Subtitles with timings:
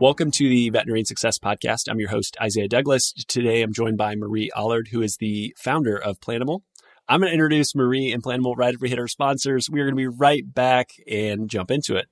[0.00, 1.90] Welcome to the Veterinary Success Podcast.
[1.90, 3.12] I'm your host, Isaiah Douglas.
[3.26, 6.60] Today I'm joined by Marie Allard, who is the founder of Planimal.
[7.08, 9.68] I'm going to introduce Marie and Planimal right after we hit our sponsors.
[9.68, 12.06] We're going to be right back and jump into it.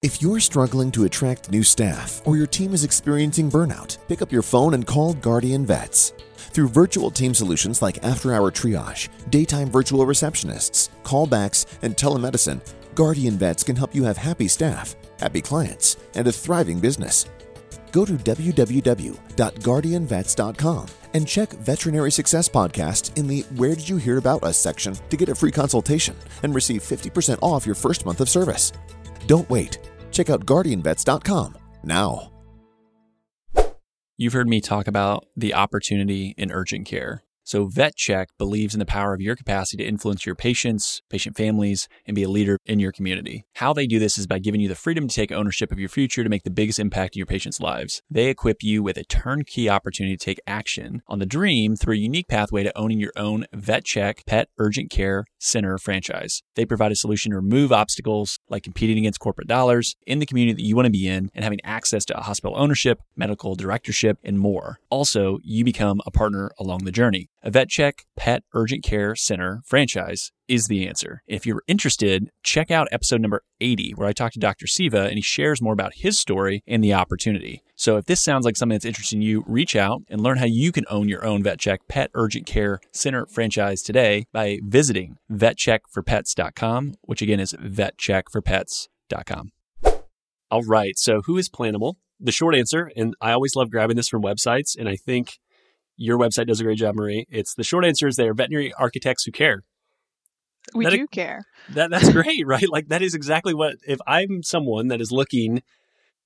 [0.00, 4.32] If you're struggling to attract new staff or your team is experiencing burnout, pick up
[4.32, 6.14] your phone and call Guardian Vets.
[6.38, 12.62] Through virtual team solutions like after hour triage, daytime virtual receptionists, callbacks, and telemedicine,
[12.94, 17.26] Guardian Vets can help you have happy staff happy clients, and a thriving business.
[17.92, 24.42] Go to www.guardianvets.com and check Veterinary Success Podcast in the Where Did You Hear About
[24.42, 28.28] Us section to get a free consultation and receive 50% off your first month of
[28.28, 28.72] service.
[29.26, 29.78] Don't wait.
[30.10, 32.28] Check out guardianvets.com now.
[34.18, 37.24] You've heard me talk about the opportunity in urgent care.
[37.44, 41.88] So VetCheck believes in the power of your capacity to influence your patients, patient families,
[42.06, 43.44] and be a leader in your community.
[43.54, 45.88] How they do this is by giving you the freedom to take ownership of your
[45.88, 48.02] future to make the biggest impact in your patients' lives.
[48.10, 51.98] They equip you with a turnkey opportunity to take action on the dream through a
[51.98, 56.42] unique pathway to owning your own VetCheck Pet Urgent Care Center franchise.
[56.54, 60.54] They provide a solution to remove obstacles like competing against corporate dollars in the community
[60.54, 64.38] that you want to be in and having access to hospital ownership, medical directorship, and
[64.38, 64.78] more.
[64.88, 67.28] Also, you become a partner along the journey.
[67.42, 71.22] A VetCheck, Pet Urgent Care Center franchise is the answer.
[71.26, 74.66] If you're interested, check out episode number 80, where I talk to Dr.
[74.66, 77.62] Siva and he shares more about his story and the opportunity.
[77.74, 80.70] So if this sounds like something that's interesting you, reach out and learn how you
[80.70, 87.22] can own your own VetCheck Pet Urgent Care Center franchise today by visiting vetcheckforpets.com, which
[87.22, 89.52] again is vetcheckforpets.com.
[90.50, 91.94] All right, so who is Planimal?
[92.20, 95.38] The short answer, and I always love grabbing this from websites, and I think
[95.96, 97.26] your website does a great job, Marie.
[97.30, 99.64] It's the short answer is they are veterinary architects who care.
[100.74, 101.44] We That- do care.
[101.70, 102.68] That that's great, right?
[102.68, 105.62] Like that is exactly what if I'm someone that is looking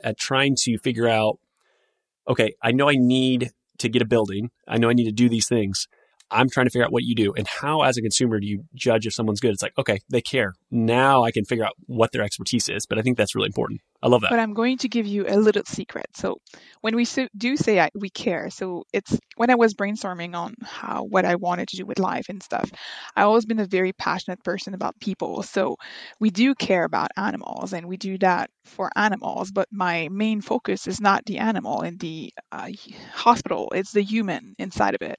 [0.02, 1.38] at trying to figure out
[2.28, 4.50] okay, I know I need to get a building.
[4.66, 5.86] I know I need to do these things.
[6.28, 8.64] I'm trying to figure out what you do and how as a consumer do you
[8.74, 9.52] judge if someone's good?
[9.52, 10.54] It's like, okay, they care.
[10.72, 13.80] Now I can figure out what their expertise is, but I think that's really important.
[14.06, 14.30] I love that.
[14.30, 16.06] But I'm going to give you a little secret.
[16.14, 16.38] So
[16.82, 17.06] when we
[17.36, 21.36] do say I, we care, so it's when I was brainstorming on how what I
[21.36, 22.70] wanted to do with life and stuff.
[23.16, 25.42] I've always been a very passionate person about people.
[25.42, 25.76] So
[26.20, 29.52] we do care about animals, and we do that for animals.
[29.52, 32.70] But my main focus is not the animal in the uh,
[33.12, 35.18] hospital; it's the human inside of it.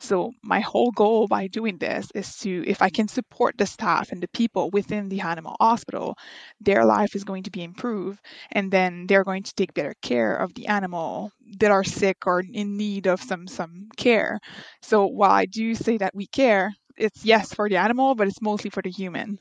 [0.00, 4.12] So my whole goal by doing this is to, if I can support the staff
[4.12, 6.16] and the people within the animal hospital,
[6.60, 8.20] their life is going to be improved
[8.52, 12.40] and then they're going to take better care of the animal that are sick or
[12.52, 14.38] in need of some some care
[14.82, 18.42] so while i do say that we care it's yes for the animal but it's
[18.42, 19.38] mostly for the human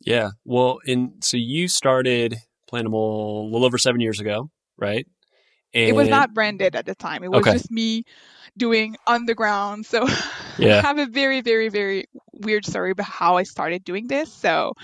[0.00, 0.30] Yeah.
[0.44, 2.36] Well, and so you started
[2.70, 5.06] Planimal a little over seven years ago, right?
[5.74, 7.52] And it was not branded at the time it was Okay.
[7.52, 8.04] just me
[8.56, 10.06] doing underground so
[10.58, 10.78] Yeah.
[10.78, 12.06] i have a very very very
[12.40, 14.32] weird story about how i started doing this.
[14.32, 14.74] So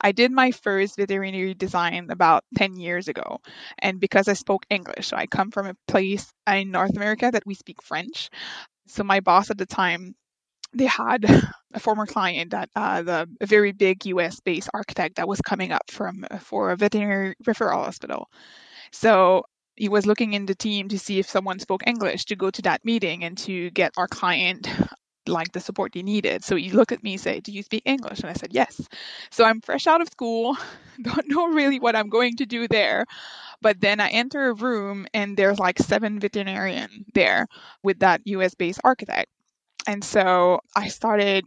[0.00, 3.38] i did my first veterinary design about 10 years ago.
[3.78, 7.46] And because i spoke english so i come from a place in north america that
[7.46, 8.30] we speak french.
[8.88, 10.14] So my boss at the time
[10.72, 11.24] they had
[11.74, 15.72] a former client that uh, the a very big us based architect that was coming
[15.72, 18.28] up from for a veterinary referral hospital.
[18.92, 19.44] So
[19.76, 22.62] he was looking in the team to see if someone spoke English to go to
[22.62, 24.68] that meeting and to get our client
[25.30, 26.44] like the support they needed.
[26.44, 28.20] So he looked at me said, Do you speak English?
[28.20, 28.80] And I said, Yes.
[29.30, 30.56] So I'm fresh out of school,
[31.02, 33.06] don't know really what I'm going to do there.
[33.62, 37.46] But then I enter a room and there's like seven veterinarian there
[37.82, 39.30] with that US based architect.
[39.86, 41.44] And so I started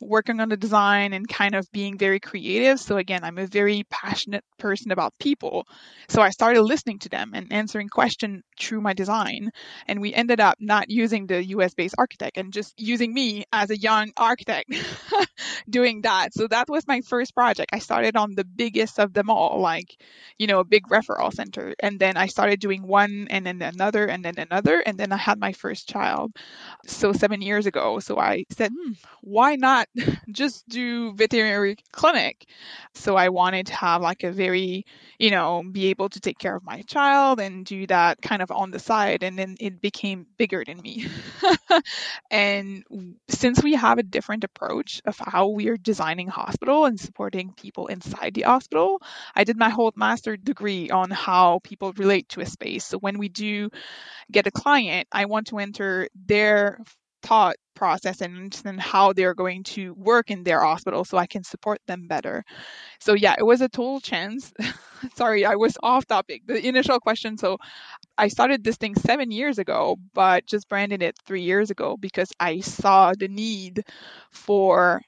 [0.00, 2.78] working on the design and kind of being very creative.
[2.80, 5.66] So again, I'm a very passionate person about people.
[6.08, 9.50] So I started listening to them and answering questions through my design.
[9.86, 13.70] And we ended up not using the US based architect and just using me as
[13.70, 14.72] a young architect
[15.70, 16.34] doing that.
[16.34, 17.70] So that was my first project.
[17.72, 19.96] I started on the biggest of them all, like,
[20.38, 21.74] you know, a big referral center.
[21.80, 24.80] And then I started doing one and then another and then another.
[24.80, 26.32] And then I had my first child.
[26.86, 27.98] So seven years ago.
[28.00, 29.85] So I said, hmm, why not
[30.30, 32.46] just do veterinary clinic?
[32.94, 34.84] So I wanted to have like a very,
[35.18, 38.50] you know, be able to take care of my child and do that kind of
[38.50, 39.22] on the side.
[39.22, 41.06] And then it became bigger than me.
[42.30, 42.84] and
[43.28, 47.86] since we have a different approach of how we are designing hospital and supporting people
[47.86, 49.02] inside the hospital,
[49.34, 52.84] I did my whole master degree on how people relate to a space.
[52.84, 53.70] So when we do
[54.30, 56.80] get a client, I want to enter their
[57.22, 61.44] thought process and understand how they're going to work in their hospital so I can
[61.44, 62.44] support them better.
[63.00, 64.52] So yeah, it was a total chance.
[65.14, 66.42] Sorry, I was off topic.
[66.46, 67.38] The initial question.
[67.38, 67.58] So
[68.18, 72.32] I started this thing seven years ago, but just branded it three years ago because
[72.40, 73.84] I saw the need
[74.32, 75.02] for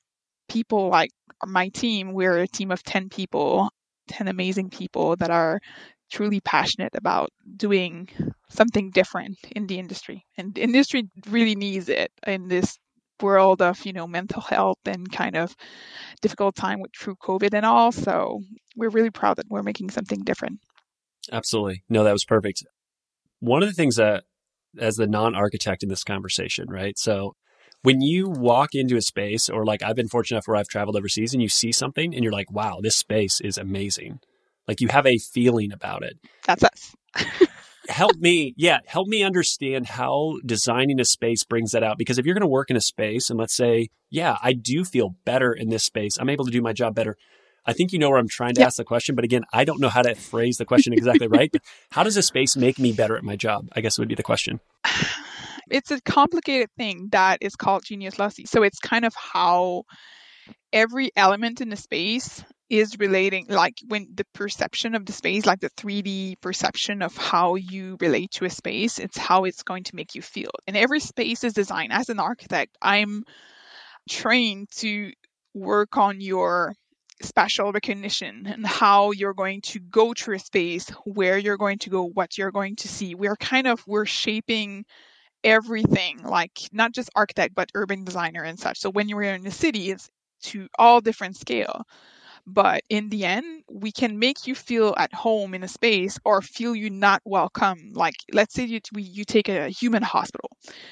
[0.49, 1.11] people like
[1.45, 2.13] my team.
[2.13, 3.71] We're a team of 10 people,
[4.09, 5.61] 10 amazing people that are
[6.11, 8.09] truly passionate about doing
[8.51, 10.25] something different in the industry.
[10.37, 12.79] And the industry really needs it in this
[13.21, 15.55] world of, you know, mental health and kind of
[16.23, 17.93] difficult time with true COVID and all.
[17.93, 18.41] So
[18.77, 20.61] we're really proud that we're making something different.
[21.31, 21.83] Absolutely.
[21.89, 22.65] No, that was perfect.
[23.41, 24.25] One of the things that
[24.79, 26.99] as the non-architect in this conversation, right?
[26.99, 27.35] So
[27.83, 30.97] when you walk into a space or like I've been fortunate enough where I've traveled
[30.97, 34.21] overseas and you see something and you're like, wow, this space is amazing.
[34.67, 36.19] Like you have a feeling about it.
[36.47, 36.95] That's us.
[37.89, 41.99] help me, yeah, help me understand how designing a space brings that out.
[41.99, 44.85] Because if you're going to work in a space and let's say, yeah, I do
[44.85, 47.17] feel better in this space, I'm able to do my job better.
[47.67, 48.69] I think you know where I'm trying to yep.
[48.69, 51.51] ask the question, but again, I don't know how to phrase the question exactly right.
[51.53, 53.69] But how does a space make me better at my job?
[53.75, 54.61] I guess would be the question.
[55.71, 58.47] It's a complicated thing that is called genius loci.
[58.47, 59.83] So it's kind of how
[60.73, 65.61] every element in the space is relating like when the perception of the space like
[65.61, 69.97] the 3d perception of how you relate to a space it's how it's going to
[69.97, 70.51] make you feel.
[70.67, 73.25] And every space is designed as an architect i'm
[74.09, 75.13] trained to
[75.55, 76.75] work on your
[77.23, 81.91] spatial recognition and how you're going to go through a space where you're going to
[81.91, 83.15] go what you're going to see.
[83.15, 84.85] We're kind of we're shaping
[85.43, 88.79] everything like not just architect but urban designer and such.
[88.79, 90.09] So when you're in the city it's
[90.43, 91.83] to all different scale
[92.49, 96.43] but in the end we can make you feel at home in a space or
[96.43, 97.93] feel you not welcome.
[97.95, 100.51] Like let's say you, you take a human hospital.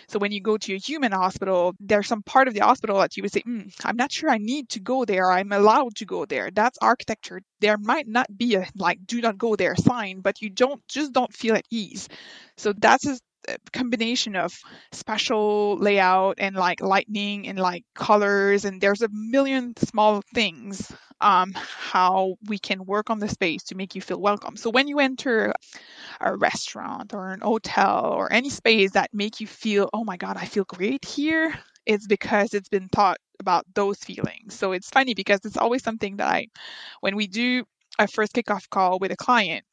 [0.08, 3.16] So when you go to a human hospital there's some part of the hospital that
[3.16, 5.30] you would say mm, i'm not sure i need to go there.
[5.30, 6.50] I'm allowed to go there.
[6.50, 7.40] That's architecture.
[7.60, 11.12] There might not be a like do not go there sign but you don't just
[11.12, 12.08] don't feel at ease.
[12.56, 13.06] So that's
[13.72, 14.58] combination of
[14.92, 21.52] special layout and like lightning and like colors and there's a million small things um,
[21.54, 24.56] how we can work on the space to make you feel welcome.
[24.56, 25.52] So when you enter
[26.20, 30.36] a restaurant or an hotel or any space that make you feel, oh my God,
[30.36, 31.54] I feel great here,
[31.86, 34.54] it's because it's been taught about those feelings.
[34.54, 36.48] So it's funny because it's always something that I,
[37.00, 37.64] when we do
[37.98, 39.64] a first kickoff call with a client,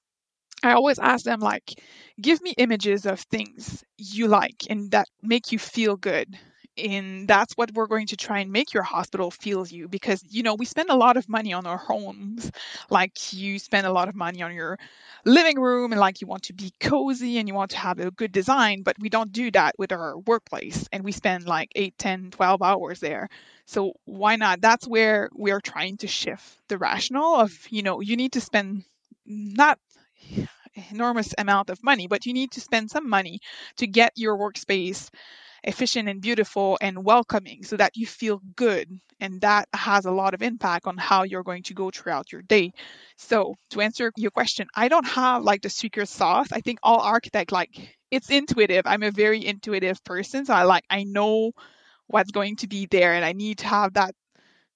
[0.63, 1.73] I always ask them like,
[2.21, 6.37] give me images of things you like and that make you feel good.
[6.77, 10.41] And that's what we're going to try and make your hospital feel you because you
[10.41, 12.49] know we spend a lot of money on our homes.
[12.89, 14.79] Like you spend a lot of money on your
[15.25, 18.11] living room and like you want to be cozy and you want to have a
[18.11, 21.95] good design but we don't do that with our workplace and we spend like 8
[21.99, 23.29] 10 12 hours there.
[23.67, 24.61] So why not?
[24.61, 28.83] That's where we're trying to shift the rational of you know you need to spend
[29.27, 29.77] not
[30.91, 33.39] enormous amount of money but you need to spend some money
[33.77, 35.09] to get your workspace
[35.63, 38.87] efficient and beautiful and welcoming so that you feel good
[39.19, 42.41] and that has a lot of impact on how you're going to go throughout your
[42.41, 42.73] day.
[43.17, 46.51] So to answer your question i don't have like the secret sauce.
[46.51, 47.69] I think all architect like
[48.11, 48.83] it's intuitive.
[48.85, 51.51] I'm a very intuitive person so i like i know
[52.07, 54.13] what's going to be there and i need to have that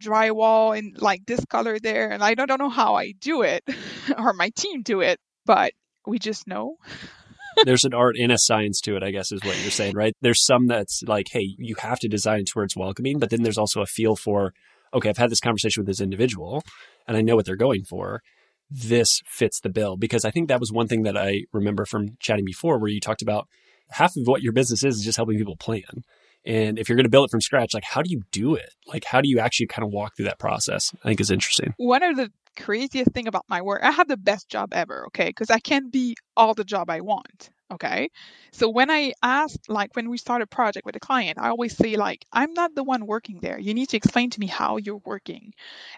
[0.02, 3.64] drywall and like this color there and i don't, don't know how i do it
[4.18, 5.74] or my team do it but
[6.06, 6.76] we just know
[7.66, 10.14] there's an art and a science to it, I guess is what you're saying, right?
[10.22, 13.30] There's some that's like, hey, you have to design it to where it's welcoming, but
[13.30, 14.54] then there's also a feel for,
[14.94, 16.62] okay, I've had this conversation with this individual
[17.08, 18.22] and I know what they're going for.
[18.70, 19.98] This fits the bill.
[19.98, 23.00] Because I think that was one thing that I remember from chatting before where you
[23.00, 23.48] talked about
[23.90, 26.04] half of what your business is is just helping people plan.
[26.46, 28.74] And if you're going to build it from scratch, like how do you do it?
[28.86, 30.94] Like how do you actually kind of walk through that process?
[31.04, 31.74] I think is interesting.
[31.78, 35.28] One of the craziest thing about my work, I have the best job ever, okay?
[35.28, 38.10] Because I can't be all the job I want, okay?
[38.52, 41.76] So when I ask, like when we start a project with a client, I always
[41.78, 43.60] say, like, I'm not the one working there.
[43.60, 45.54] You need to explain to me how you're working,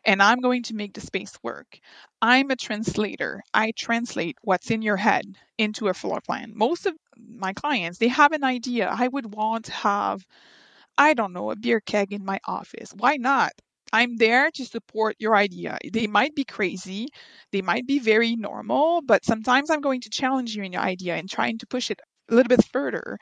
[0.05, 1.79] and I'm going to make the space work.
[2.21, 3.41] I'm a translator.
[3.53, 5.25] I translate what's in your head
[5.57, 6.51] into a floor plan.
[6.55, 8.87] Most of my clients, they have an idea.
[8.89, 10.25] I would want to have
[10.99, 12.91] I don't know, a beer keg in my office.
[12.93, 13.53] Why not?
[13.93, 15.77] I'm there to support your idea.
[15.91, 17.07] They might be crazy,
[17.51, 21.15] they might be very normal, but sometimes I'm going to challenge you in your idea
[21.15, 23.17] and trying to push it a little bit further.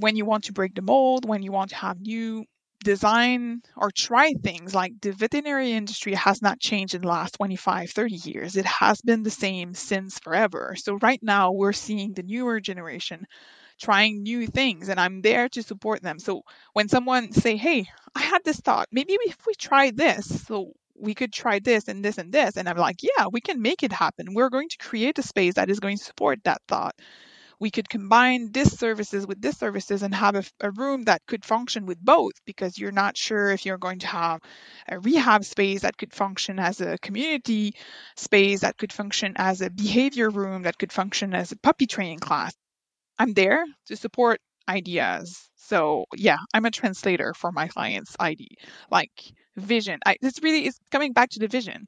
[0.00, 2.44] When you want to break the mold, when you want to have new
[2.84, 7.90] design or try things like the veterinary industry has not changed in the last 25
[7.92, 12.24] 30 years it has been the same since forever so right now we're seeing the
[12.24, 13.24] newer generation
[13.82, 16.18] trying new things and I'm there to support them.
[16.18, 18.88] So when someone say, "Hey, I had this thought.
[18.92, 22.68] Maybe if we try this, so we could try this and this and this." And
[22.68, 24.34] I'm like, "Yeah, we can make it happen.
[24.34, 26.94] We're going to create a space that is going to support that thought."
[27.62, 31.44] we could combine this services with this services and have a, a, room that could
[31.44, 34.40] function with both because you're not sure if you're going to have
[34.88, 37.72] a rehab space that could function as a community
[38.16, 42.18] space that could function as a behavior room that could function as a puppy training
[42.18, 42.52] class
[43.18, 48.48] i'm there to support ideas so yeah i'm a translator for my clients id
[48.90, 49.10] like
[49.56, 51.86] vision I, this really is coming back to the vision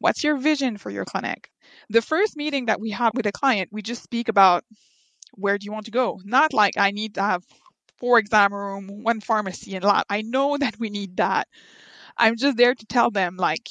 [0.00, 1.50] what's your vision for your clinic
[1.90, 4.64] the first meeting that we have with a client we just speak about
[5.34, 6.20] where do you want to go?
[6.24, 7.44] Not like I need to have
[7.98, 10.04] four exam room, one pharmacy and lab.
[10.08, 11.48] I know that we need that.
[12.16, 13.68] I'm just there to tell them like,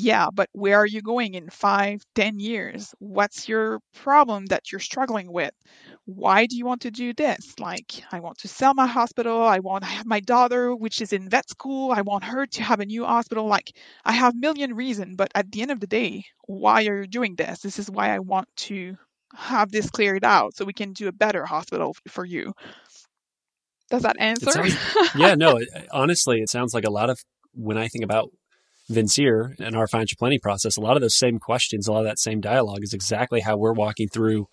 [0.00, 2.94] yeah, but where are you going in five, ten years?
[3.00, 5.50] What's your problem that you're struggling with?
[6.04, 7.58] Why do you want to do this?
[7.58, 9.42] Like, I want to sell my hospital.
[9.42, 11.90] I want to have my daughter, which is in vet school.
[11.90, 13.46] I want her to have a new hospital.
[13.46, 13.72] Like,
[14.04, 17.34] I have million reasons, but at the end of the day, why are you doing
[17.34, 17.58] this?
[17.58, 18.96] This is why I want to
[19.34, 22.52] have this cleared out so we can do a better hospital for you.
[23.90, 24.52] Does that answer?
[24.52, 24.76] Sounds,
[25.16, 27.18] yeah, no, it, honestly, it sounds like a lot of
[27.52, 28.30] when I think about
[28.88, 32.06] Vincere and our financial planning process, a lot of those same questions, a lot of
[32.06, 34.46] that same dialogue is exactly how we're walking through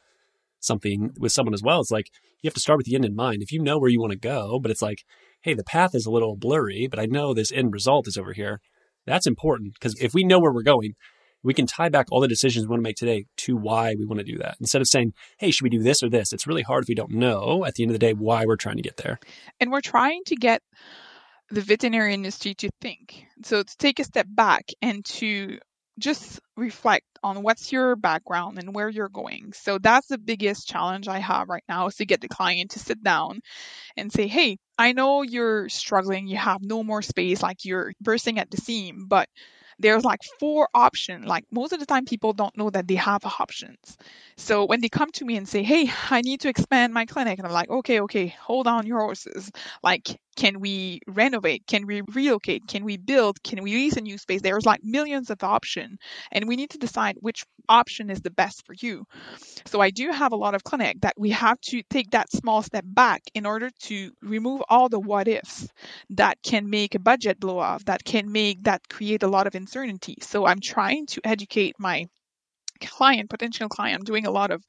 [0.60, 1.80] something with someone as well.
[1.80, 2.10] It's like
[2.42, 3.42] you have to start with the end in mind.
[3.42, 5.04] If you know where you want to go, but it's like,
[5.42, 8.34] hey, the path is a little blurry, but I know this end result is over
[8.34, 8.60] here.
[9.06, 10.96] That's important because if we know where we're going,
[11.44, 14.06] we can tie back all the decisions we want to make today to why we
[14.06, 14.58] want to do that.
[14.60, 16.34] Instead of saying, hey, should we do this or this?
[16.34, 18.56] It's really hard if we don't know at the end of the day why we're
[18.56, 19.20] trying to get there.
[19.60, 20.64] And we're trying to get
[21.52, 23.26] the veterinary industry to think.
[23.44, 25.60] So to take a step back and to
[25.98, 29.54] just reflect on what's your background and where you're going.
[29.54, 32.80] So that's the biggest challenge I have right now is to get the client to
[32.80, 33.40] sit down
[33.98, 38.40] and say, "Hey, I know you're struggling, you have no more space, like you're bursting
[38.40, 39.30] at the seam, but
[39.80, 41.26] there's like four options.
[41.26, 43.98] Like most of the time, people don't know that they have options.
[44.38, 47.40] So when they come to me and say, "Hey, I need to expand my clinic,"
[47.40, 49.52] and I'm like, "Okay, okay, hold on your horses.
[49.84, 51.66] Like, can we renovate?
[51.68, 52.68] Can we relocate?
[52.68, 53.42] Can we build?
[53.44, 55.98] Can we lease a new space?" There's like millions of options,
[56.32, 59.06] and we need to decide which option is the best for you.
[59.66, 62.62] So I do have a lot of clinic that we have to take that small
[62.62, 65.68] step back in order to remove all the what ifs
[66.12, 69.56] that can make a budget blow off, that can make that create a lot of
[69.56, 70.16] uncertainty.
[70.22, 72.06] So I'm trying to educate my
[72.82, 74.64] client, potential client, I'm doing a lot of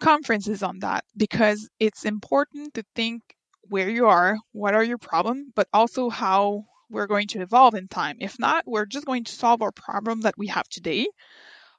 [0.00, 3.22] conferences on that because it's important to think
[3.68, 7.88] where you are, what are your problem, but also how we're going to evolve in
[7.88, 8.16] time.
[8.20, 11.06] If not, we're just going to solve our problem that we have today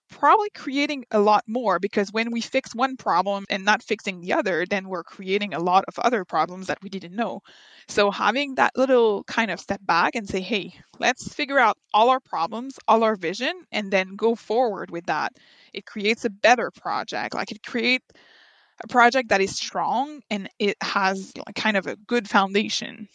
[0.10, 4.34] probably creating a lot more because when we fix one problem and not fixing the
[4.34, 7.42] other, then we're creating a lot of other problems that we didn't know.
[7.88, 12.10] So having that little kind of step back and say, hey, let's figure out all
[12.10, 15.34] our problems, all our vision, and then go forward with that.
[15.74, 17.34] It creates a better project.
[17.34, 18.06] Like it creates
[18.84, 23.08] a project that is strong and it has like kind of a good foundation.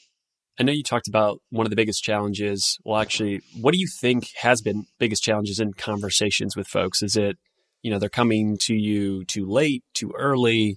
[0.59, 2.79] I know you talked about one of the biggest challenges.
[2.85, 7.03] Well, actually, what do you think has been biggest challenges in conversations with folks?
[7.03, 7.39] Is it,
[7.83, 10.77] you know, they're coming to you too late, too early?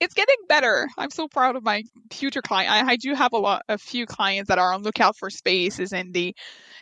[0.00, 0.88] It's getting better.
[0.98, 2.70] I'm so proud of my future client.
[2.70, 5.92] I, I do have a lot, a few clients that are on lookout for spaces,
[5.92, 6.34] and they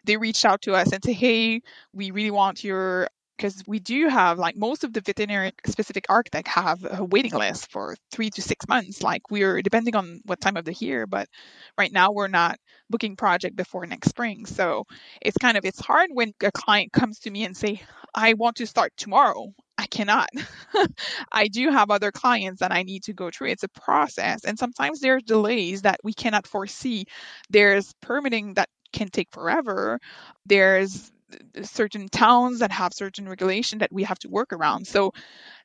[0.05, 1.61] they reached out to us and say, "Hey,
[1.93, 6.49] we really want your because we do have like most of the veterinary specific architect
[6.49, 10.57] have a waiting list for three to six months like we're depending on what time
[10.57, 11.29] of the year but
[11.79, 12.59] right now we're not
[12.91, 14.85] booking project before next spring so
[15.21, 17.81] it's kind of it's hard when a client comes to me and say
[18.15, 19.53] i want to start tomorrow.
[19.77, 20.29] I cannot.
[21.33, 23.49] I do have other clients that i need to go through.
[23.49, 27.07] It's a process and sometimes there's delays that we cannot foresee.
[27.51, 29.99] There's permitting that can take forever.
[30.47, 31.11] There's
[31.63, 34.87] certain towns that have certain regulation that we have to work around.
[34.87, 35.13] So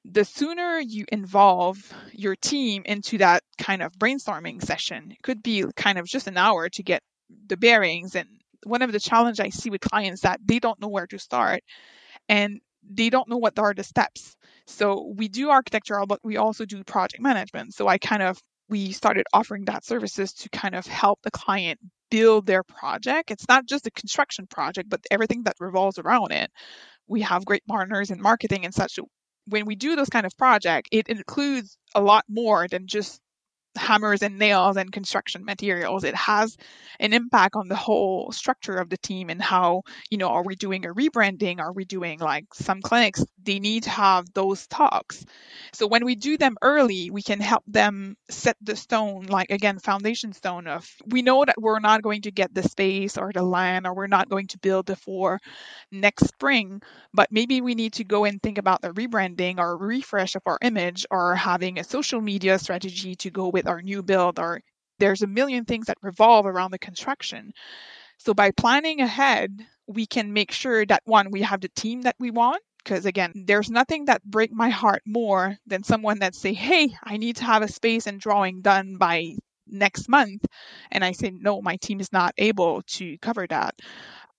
[0.05, 1.77] the sooner you involve
[2.13, 6.37] your team into that kind of brainstorming session, it could be kind of just an
[6.37, 7.01] hour to get
[7.47, 8.15] the bearings.
[8.15, 8.27] And
[8.63, 11.63] one of the challenge I see with clients that they don't know where to start
[12.27, 12.59] and
[12.89, 14.35] they don't know what are the steps.
[14.67, 17.73] So we do architectural, but we also do project management.
[17.73, 21.79] So I kind of we started offering that services to kind of help the client
[22.11, 23.31] build their project.
[23.31, 26.51] It's not just a construction project, but everything that revolves around it.
[27.07, 28.99] We have great partners in marketing and such.
[29.47, 33.19] When we do those kind of project, it includes a lot more than just
[33.75, 36.03] hammers and nails and construction materials.
[36.03, 36.57] It has
[36.99, 40.55] an impact on the whole structure of the team and how, you know, are we
[40.55, 41.59] doing a rebranding?
[41.59, 45.25] Are we doing like some clinics they need to have those talks.
[45.73, 49.79] So when we do them early, we can help them set the stone, like again,
[49.79, 53.43] foundation stone of we know that we're not going to get the space or the
[53.43, 55.39] land or we're not going to build before
[55.91, 56.81] next spring,
[57.13, 60.57] but maybe we need to go and think about the rebranding or refresh of our
[60.61, 64.61] image or having a social media strategy to go with our new build or
[64.99, 67.53] there's a million things that revolve around the construction.
[68.17, 72.15] So by planning ahead, we can make sure that one, we have the team that
[72.19, 76.53] we want because again there's nothing that break my heart more than someone that say
[76.53, 79.35] hey i need to have a space and drawing done by
[79.67, 80.45] next month
[80.91, 83.75] and i say no my team is not able to cover that.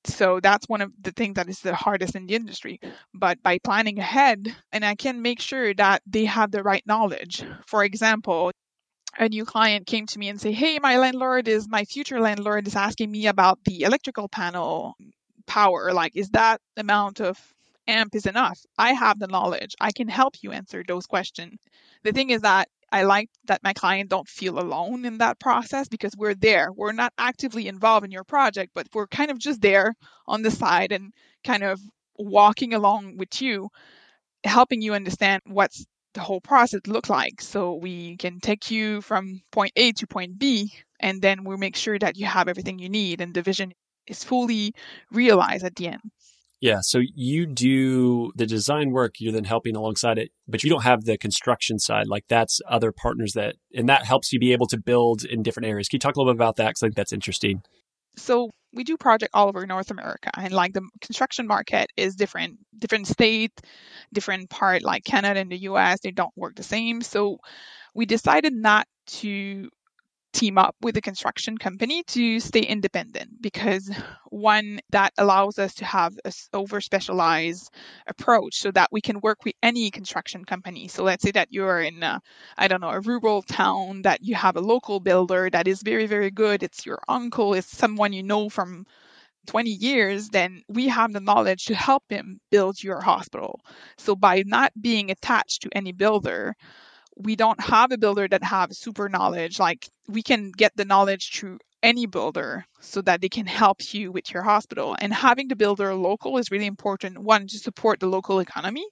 [0.04, 2.80] So that's one of the things that is the hardest in the industry.
[3.12, 7.44] But by planning ahead and i can make sure that they have the right knowledge.
[7.66, 8.50] For example
[9.18, 12.66] a new client came to me and say hey my landlord is my future landlord
[12.66, 14.94] is asking me about the electrical panel
[15.46, 17.38] power like is that amount of
[17.90, 18.60] AMP is enough.
[18.78, 19.74] I have the knowledge.
[19.80, 21.58] I can help you answer those questions.
[22.04, 25.88] The thing is that I like that my client don't feel alone in that process
[25.88, 26.70] because we're there.
[26.72, 29.94] We're not actively involved in your project, but we're kind of just there
[30.26, 31.12] on the side and
[31.44, 31.80] kind of
[32.16, 33.70] walking along with you,
[34.44, 37.40] helping you understand what's the whole process look like.
[37.40, 41.76] So we can take you from point A to point B, and then we'll make
[41.76, 43.72] sure that you have everything you need and the vision
[44.06, 44.72] is fully
[45.10, 46.00] realized at the end.
[46.60, 46.80] Yeah.
[46.82, 51.04] So you do the design work, you're then helping alongside it, but you don't have
[51.04, 52.06] the construction side.
[52.06, 55.68] Like that's other partners that, and that helps you be able to build in different
[55.68, 55.88] areas.
[55.88, 56.68] Can you talk a little bit about that?
[56.68, 57.62] Because I think that's interesting.
[58.16, 62.58] So we do project all over North America, and like the construction market is different,
[62.78, 63.60] different state,
[64.12, 64.82] different part.
[64.82, 67.00] Like Canada and the U.S., they don't work the same.
[67.02, 67.38] So
[67.94, 69.68] we decided not to
[70.32, 73.90] team up with a construction company to stay independent because
[74.30, 77.70] one that allows us to have a over specialized
[78.06, 80.88] approach so that we can work with any construction company.
[80.88, 84.56] So let's say that you're in I don't know a rural town that you have
[84.56, 86.62] a local builder that is very very good.
[86.62, 87.54] It's your uncle.
[87.54, 88.87] It's someone you know from
[89.46, 93.60] 20 years, then we have the knowledge to help him build your hospital.
[93.99, 96.54] So by not being attached to any builder,
[97.23, 101.30] we don't have a builder that have super knowledge like we can get the knowledge
[101.33, 104.97] through any builder so that they can help you with your hospital.
[105.00, 108.85] And having the builder local is really important one to support the local economy.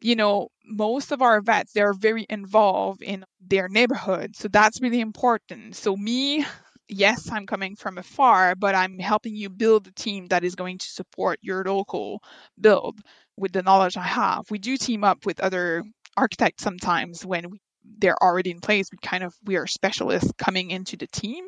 [0.00, 5.00] You know most of our vets they're very involved in their neighborhood so that's really
[5.00, 5.76] important.
[5.76, 6.44] So me
[6.88, 10.76] yes i'm coming from afar but i'm helping you build a team that is going
[10.76, 12.20] to support your local
[12.60, 12.98] build
[13.36, 14.50] with the knowledge i have.
[14.50, 15.84] We do team up with other
[16.16, 17.60] architects sometimes when we,
[17.98, 21.44] they're already in place we kind of we are specialists coming into the team.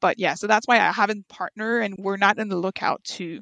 [0.00, 3.40] But yeah so that's why i haven't partner and we're not in the lookout to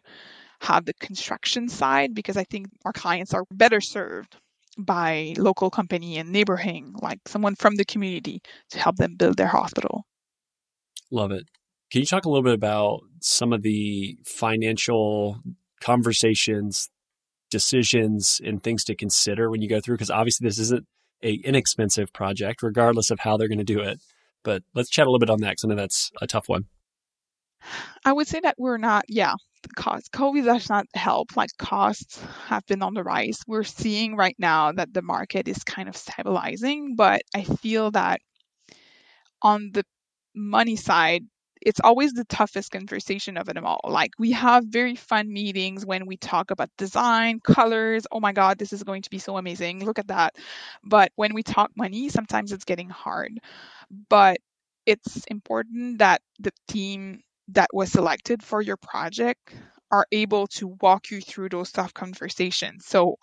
[0.61, 4.37] have the construction side because i think our clients are better served
[4.79, 9.49] by local company and neighboring like someone from the community to help them build their
[9.49, 10.05] hospital.
[11.11, 11.47] Love it.
[11.91, 15.41] Can you talk a little bit about some of the financial
[15.81, 16.89] conversations
[17.53, 19.95] decisions and things to consider when you go through?
[19.95, 20.87] Because obviously this isn't
[21.23, 24.01] a inexpensive project, regardless of how they're going to do it.
[24.43, 26.65] But let's chat a little bit on that because I know that's a tough one.
[28.05, 30.11] I would say that we're not, yeah, the cost.
[30.13, 31.37] COVID does not help.
[31.37, 33.39] Like costs have been on the rise.
[33.47, 38.21] We're seeing right now that the market is kind of stabilizing, but I feel that
[39.43, 39.85] on the
[40.35, 41.23] money side,
[41.65, 43.81] it's always the toughest conversation of them all.
[43.85, 48.07] Like we have very fun meetings when we talk about design, colors.
[48.11, 49.85] Oh my God, this is going to be so amazing.
[49.85, 50.37] Look at that.
[50.85, 53.39] But when we talk money, sometimes it's getting hard.
[54.09, 54.39] But
[54.87, 59.55] it's important that the team that was selected for your project
[59.91, 62.87] are able to walk you through those tough conversations.
[62.87, 63.17] So,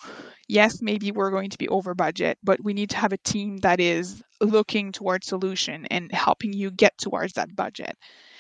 [0.47, 3.57] yes, maybe we're going to be over budget, but we need to have a team
[3.57, 7.97] that is looking towards solution and helping you get towards that budget.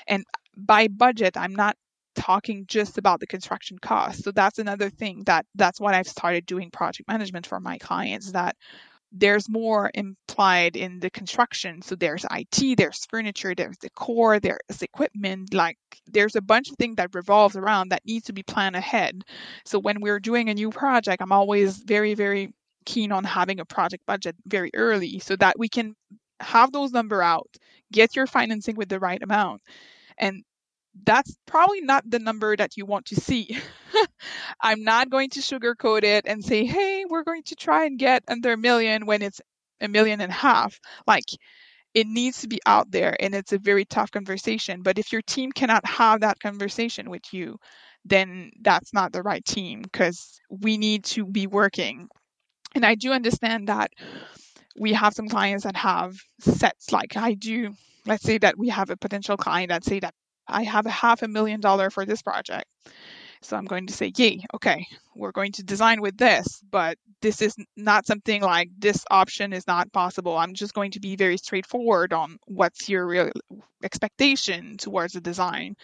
[0.09, 0.25] And
[0.57, 1.77] by budget, I'm not
[2.15, 4.23] talking just about the construction cost.
[4.23, 8.33] So that's another thing that that's what I've started doing project management for my clients
[8.33, 8.55] that
[9.11, 11.81] there's more implied in the construction.
[11.81, 15.53] So there's IT, there's furniture, there's decor, there's equipment.
[15.53, 19.23] Like there's a bunch of things that revolves around that needs to be planned ahead.
[19.65, 22.53] So when we're doing a new project, I'm always very, very
[22.85, 25.95] keen on having a project budget very early so that we can
[26.39, 27.49] have those number out,
[27.91, 29.61] get your financing with the right amount,
[30.19, 30.43] and
[31.05, 33.57] that's probably not the number that you want to see.
[34.61, 38.23] I'm not going to sugarcoat it and say, hey, we're going to try and get
[38.27, 39.41] under a million when it's
[39.81, 40.79] a million and a half.
[41.07, 41.25] Like,
[41.93, 44.81] it needs to be out there and it's a very tough conversation.
[44.83, 47.57] But if your team cannot have that conversation with you,
[48.05, 52.07] then that's not the right team because we need to be working.
[52.75, 53.91] And I do understand that
[54.77, 57.73] we have some clients that have sets like I do.
[58.05, 60.13] Let's say that we have a potential client that say that
[60.47, 62.65] I have a half a million dollar for this project.
[63.41, 67.41] So I'm going to say, yay, okay, we're going to design with this, but this
[67.41, 70.37] is not something like this option is not possible.
[70.37, 73.29] I'm just going to be very straightforward on what's your real
[73.83, 75.75] expectation towards the design.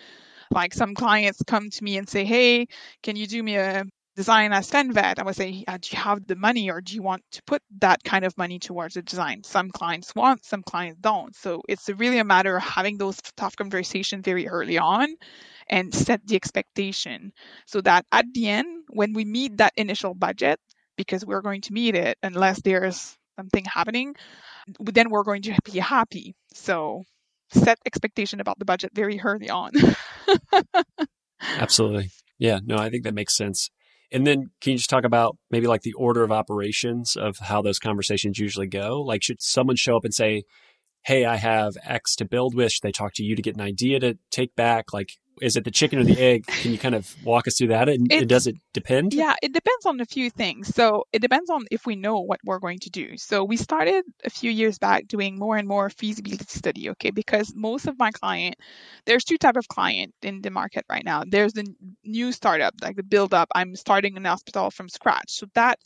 [0.51, 2.67] Like some clients come to me and say, hey,
[3.03, 5.19] can you do me a design as FenVet?
[5.19, 7.61] I would say, uh, do you have the money or do you want to put
[7.79, 9.43] that kind of money towards the design?
[9.43, 11.35] Some clients want, some clients don't.
[11.35, 15.07] So it's really a matter of having those tough conversations very early on
[15.69, 17.33] and set the expectation
[17.65, 20.59] so that at the end, when we meet that initial budget,
[20.97, 24.15] because we're going to meet it unless there's something happening,
[24.79, 26.35] then we're going to be happy.
[26.53, 27.03] So
[27.51, 29.71] set expectation about the budget very early on.
[31.41, 32.09] Absolutely.
[32.37, 33.69] Yeah, no, I think that makes sense.
[34.11, 37.61] And then can you just talk about maybe like the order of operations of how
[37.61, 39.01] those conversations usually go?
[39.01, 40.43] Like, should someone show up and say,
[41.03, 42.71] Hey, I have X to build with?
[42.71, 44.91] Should they talk to you to get an idea to take back?
[44.91, 46.45] Like, is it the chicken or the egg?
[46.47, 47.89] Can you kind of walk us through that?
[47.89, 49.13] And, it, does it depend?
[49.13, 50.73] Yeah, it depends on a few things.
[50.73, 53.17] So it depends on if we know what we're going to do.
[53.17, 57.11] So we started a few years back doing more and more feasibility study, okay?
[57.11, 58.55] Because most of my client,
[59.05, 61.23] there's two type of client in the market right now.
[61.27, 61.65] There's the
[62.03, 63.49] new startup, like the build up.
[63.53, 65.31] I'm starting an hospital from scratch.
[65.31, 65.79] So that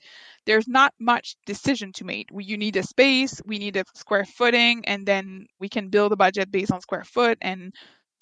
[0.45, 2.29] there's not much decision to make.
[2.31, 6.11] We, you need a space, we need a square footing, and then we can build
[6.11, 7.73] a budget based on square foot and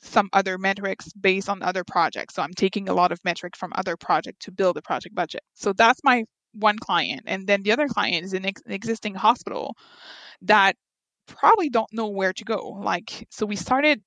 [0.01, 2.35] some other metrics based on other projects.
[2.35, 5.41] So I'm taking a lot of metrics from other projects to build a project budget.
[5.53, 7.23] So that's my one client.
[7.25, 9.75] And then the other client is an, ex- an existing hospital
[10.43, 10.75] that
[11.27, 12.79] probably don't know where to go.
[12.81, 14.01] Like, so we started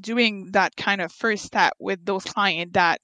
[0.00, 3.00] doing that kind of first step with those clients that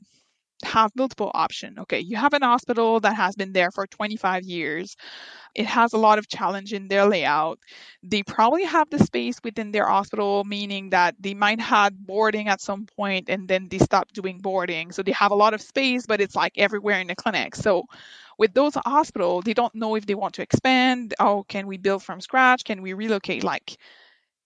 [0.66, 1.79] have multiple options.
[1.81, 4.96] Okay, you have an hospital that has been there for 25 years.
[5.55, 7.59] It has a lot of challenge in their layout.
[8.03, 12.61] They probably have the space within their hospital, meaning that they might have boarding at
[12.61, 14.92] some point and then they stop doing boarding.
[14.92, 17.55] So they have a lot of space, but it's like everywhere in the clinic.
[17.57, 17.85] So
[18.38, 21.14] with those hospitals, they don't know if they want to expand.
[21.20, 22.64] Oh, can we build from scratch?
[22.64, 23.44] Can we relocate?
[23.44, 23.77] Like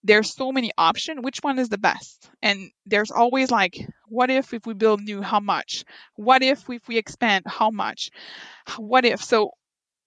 [0.03, 3.77] there's so many options which one is the best and there's always like
[4.09, 5.85] what if if we build new how much?
[6.15, 8.09] What if if we expand how much?
[8.77, 9.23] What if?
[9.23, 9.51] So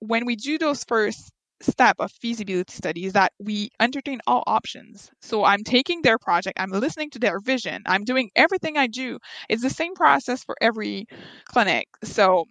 [0.00, 1.30] when we do those first
[1.62, 5.10] step of feasibility studies that we entertain all options.
[5.20, 9.18] So i'm taking their project i'm listening to their vision i'm doing everything i do.
[9.48, 11.06] It's the same process for every
[11.46, 11.86] clinic.
[12.04, 12.46] So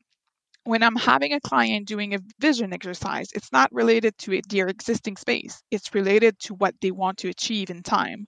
[0.63, 5.17] when I'm having a client doing a vision exercise, it's not related to their existing
[5.17, 5.63] space.
[5.71, 8.27] It's related to what they want to achieve in time.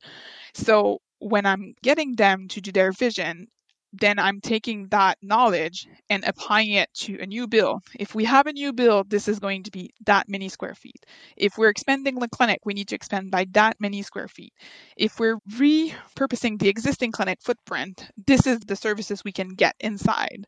[0.53, 3.47] So when I'm getting them to do their vision,
[3.93, 7.83] then I'm taking that knowledge and applying it to a new build.
[7.97, 11.05] If we have a new build, this is going to be that many square feet.
[11.38, 14.53] If we're expanding the clinic, we need to expand by that many square feet.
[14.97, 20.45] If we're repurposing the existing clinic footprint, this is the services we can get inside.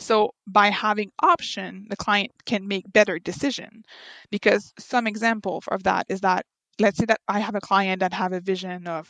[0.00, 3.84] So by having option, the client can make better decision.
[4.32, 6.44] Because some example of that is that
[6.80, 9.08] let's say that I have a client that have a vision of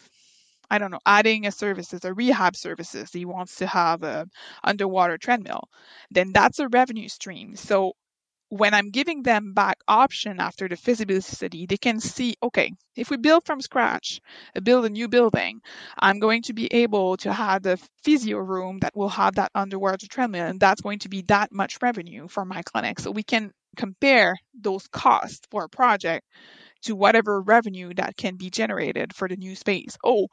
[0.70, 4.26] I don't know, adding a services, a rehab services, he wants to have a
[4.62, 5.64] underwater treadmill,
[6.11, 7.57] then that's a revenue stream.
[7.57, 7.92] So
[8.50, 13.11] when I'm giving them back option after the feasibility study, they can see, okay, if
[13.11, 14.20] we build from scratch,
[14.57, 15.61] uh, build a new building,
[15.98, 20.07] I'm going to be able to have the physio room that will have that underwater
[20.09, 23.00] treadmill, and that's going to be that much revenue for my clinic.
[23.00, 26.26] So we can compare those costs for a project
[26.83, 29.97] to whatever revenue that can be generated for the new space.
[30.05, 30.29] Oh,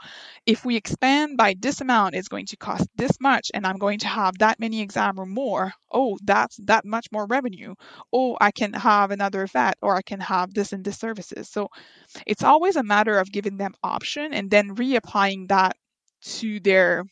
[0.45, 3.99] if we expand by this amount, it's going to cost this much, and I'm going
[3.99, 5.73] to have that many exam or more.
[5.91, 7.75] Oh, that's that much more revenue.
[8.13, 11.49] Oh, I can have another vet, or I can have this and this services.
[11.49, 11.69] So
[12.27, 15.77] it's always a matter of giving them option and then reapplying that
[16.39, 17.05] to their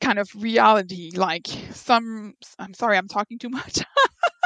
[0.00, 3.78] kind of reality like some i'm sorry i'm talking too much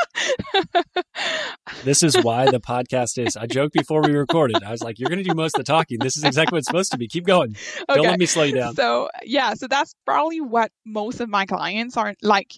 [1.84, 3.36] this is why the podcast is.
[3.36, 4.62] I joked before we recorded.
[4.62, 5.98] I was like, "You're going to do most of the talking.
[6.00, 7.08] This is exactly what it's supposed to be.
[7.08, 7.56] Keep going.
[7.88, 7.94] Okay.
[7.94, 11.46] Don't let me slow you down." So yeah, so that's probably what most of my
[11.46, 12.52] clients are like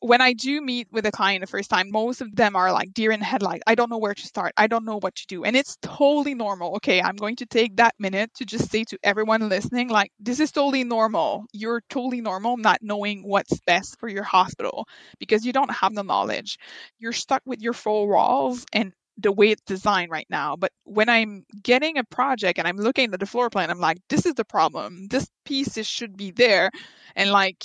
[0.00, 2.92] when I do meet with a client the first time, most of them are like
[2.92, 3.62] deer in headlights.
[3.66, 4.52] I don't know where to start.
[4.56, 5.44] I don't know what to do.
[5.44, 6.76] And it's totally normal.
[6.76, 10.40] Okay, I'm going to take that minute to just say to everyone listening, like, this
[10.40, 11.46] is totally normal.
[11.52, 14.86] You're totally normal not knowing what's best for your hospital
[15.18, 16.58] because you don't have the knowledge.
[16.98, 20.56] You're stuck with your four walls and the way it's designed right now.
[20.56, 23.98] But when I'm getting a project and I'm looking at the floor plan, I'm like,
[24.10, 25.08] this is the problem.
[25.08, 26.70] This piece should be there.
[27.14, 27.64] And like,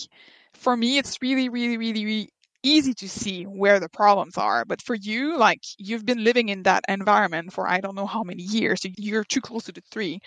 [0.62, 2.30] for me, it's really, really, really, really
[2.63, 4.65] easy to see where the problems are.
[4.65, 8.24] But for you, like you've been living in that environment for I don't know how
[8.24, 10.19] many years, you're too close to the three.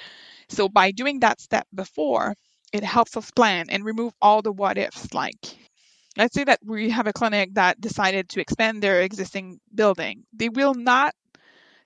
[0.48, 2.34] So by doing that step before,
[2.72, 5.14] it helps us plan and remove all the what ifs.
[5.14, 5.36] Like,
[6.16, 10.24] let's say that we have a clinic that decided to expand their existing building.
[10.32, 11.14] They will not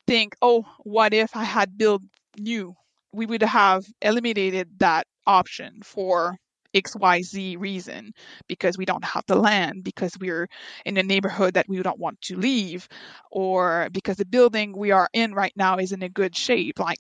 [0.07, 2.03] think, oh, what if I had built
[2.39, 2.75] new?
[3.13, 6.39] We would have eliminated that option for
[6.75, 8.13] XYZ reason
[8.47, 10.49] because we don't have the land, because we're
[10.85, 12.89] in a neighborhood that we don't want to leave,
[13.31, 16.79] or because the building we are in right now is in a good shape.
[16.79, 16.99] Like,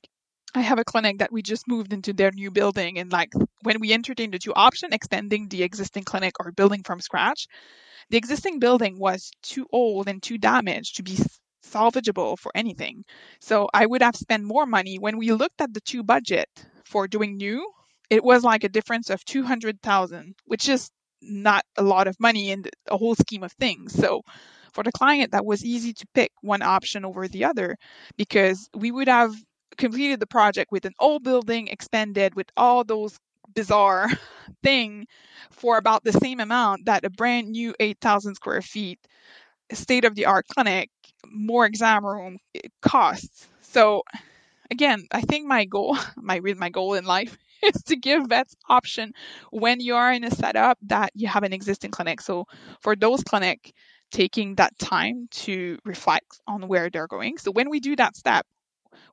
[0.54, 3.80] I have a clinic that we just moved into their new building, and like when
[3.80, 7.46] we entertained the two option, extending the existing clinic or building from scratch,
[8.10, 11.18] the existing building was too old and too damaged to be
[11.64, 13.04] salvageable for anything.
[13.40, 16.48] So I would have spent more money when we looked at the two budget
[16.84, 17.70] for doing new
[18.10, 20.90] it was like a difference of 200,000, which is
[21.22, 23.92] not a lot of money in the whole scheme of things.
[23.92, 24.22] So
[24.72, 27.76] for the client, that was easy to pick one option over the other
[28.16, 29.34] because we would have
[29.76, 33.18] completed the project with an old building expanded with all those
[33.54, 34.08] bizarre
[34.62, 35.06] thing
[35.50, 38.98] for about the same amount that a brand new 8,000 square feet
[39.72, 40.90] state of the art clinic,
[41.26, 42.38] more exam room
[42.82, 43.46] costs.
[43.62, 44.02] So
[44.70, 49.12] again, I think my goal, my my goal in life is to give vets option
[49.50, 52.20] when you are in a setup that you have an existing clinic.
[52.20, 52.46] So
[52.80, 53.72] for those clinic,
[54.10, 57.38] taking that time to reflect on where they're going.
[57.38, 58.46] So when we do that step,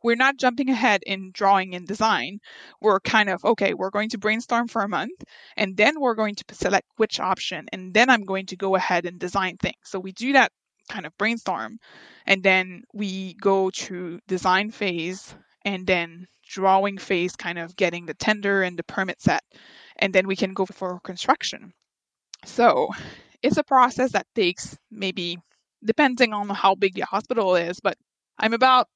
[0.03, 2.39] we're not jumping ahead in drawing and design.
[2.81, 5.23] We're kind of, okay, we're going to brainstorm for a month
[5.57, 9.05] and then we're going to select which option and then I'm going to go ahead
[9.05, 9.77] and design things.
[9.83, 10.51] So we do that
[10.89, 11.79] kind of brainstorm
[12.25, 18.13] and then we go to design phase and then drawing phase, kind of getting the
[18.13, 19.43] tender and the permit set,
[19.97, 21.73] and then we can go for construction.
[22.45, 22.89] So
[23.41, 25.37] it's a process that takes maybe,
[25.83, 27.97] depending on how big the hospital is, but
[28.37, 28.87] I'm about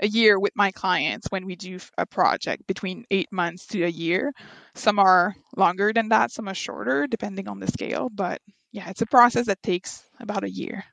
[0.00, 3.88] a year with my clients when we do a project between eight months to a
[3.88, 4.32] year.
[4.74, 8.08] Some are longer than that, some are shorter, depending on the scale.
[8.12, 8.40] But
[8.72, 10.84] yeah, it's a process that takes about a year.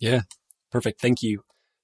[0.00, 0.22] Yeah,
[0.70, 1.00] perfect.
[1.00, 1.42] Thank you.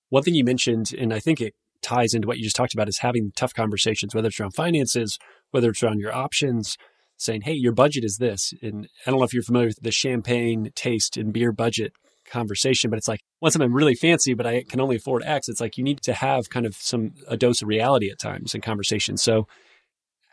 [0.08, 2.88] One thing you mentioned, and I think it ties into what you just talked about
[2.88, 5.18] is having tough conversations, whether it's around finances,
[5.50, 6.76] whether it's around your options,
[7.18, 8.52] saying, hey, your budget is this.
[8.62, 11.92] And I don't know if you're familiar with the champagne taste and beer budget
[12.26, 15.60] conversation, but it's like, once I'm really fancy, but I can only afford X, it's
[15.60, 18.60] like you need to have kind of some, a dose of reality at times in
[18.60, 19.16] conversation.
[19.16, 19.46] So,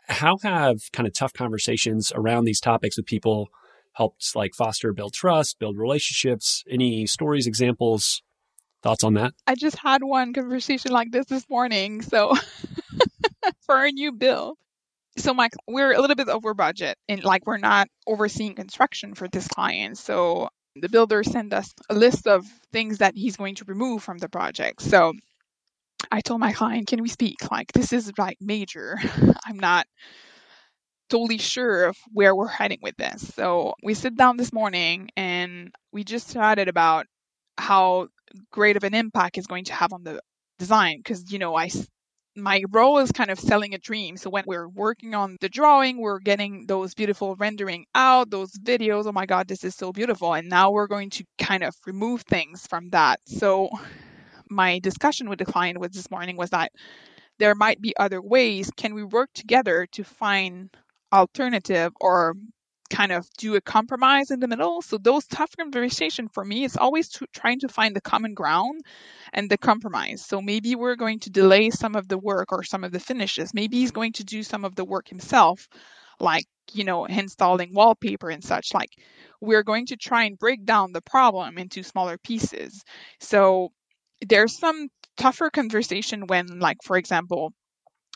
[0.08, 3.48] how have kind of tough conversations around these topics with people
[3.92, 6.64] helped like foster, build trust, build relationships?
[6.68, 8.20] Any stories, examples
[8.82, 9.34] Thoughts on that?
[9.46, 12.02] I just had one conversation like this this morning.
[12.02, 12.34] So
[13.66, 14.56] for a new build.
[15.16, 19.28] So Mike, we're a little bit over budget and like we're not overseeing construction for
[19.28, 19.98] this client.
[19.98, 24.18] So the builder sent us a list of things that he's going to remove from
[24.18, 24.82] the project.
[24.82, 25.12] So
[26.10, 27.50] I told my client, can we speak?
[27.50, 28.98] Like this is like major.
[29.46, 29.86] I'm not
[31.10, 33.34] totally sure of where we're heading with this.
[33.34, 37.06] So we sit down this morning and we just chatted about
[37.60, 38.08] how
[38.50, 40.20] great of an impact is going to have on the
[40.58, 41.68] design because you know i
[42.36, 44.16] my role is kind of selling a dream.
[44.16, 49.06] So when we're working on the drawing we're getting those beautiful rendering out those videos.
[49.06, 50.34] Oh my god this is so beautiful.
[50.34, 53.20] And now we're going to kind of remove things from that.
[53.26, 53.68] So
[54.48, 56.72] my discussion with the client was this morning was that
[57.38, 58.70] there might be other ways.
[58.76, 60.70] Can we work together to find
[61.12, 62.34] alternative or
[62.90, 64.82] kind of do a compromise in the middle.
[64.82, 68.82] So those tough conversation for me is always to, trying to find the common ground
[69.32, 70.24] and the compromise.
[70.26, 73.54] So maybe we're going to delay some of the work or some of the finishes.
[73.54, 75.68] Maybe he's going to do some of the work himself,
[76.18, 78.74] like you know installing wallpaper and such.
[78.74, 78.90] Like
[79.40, 82.82] we're going to try and break down the problem into smaller pieces.
[83.20, 83.72] So
[84.26, 87.52] there's some tougher conversation when, like for example,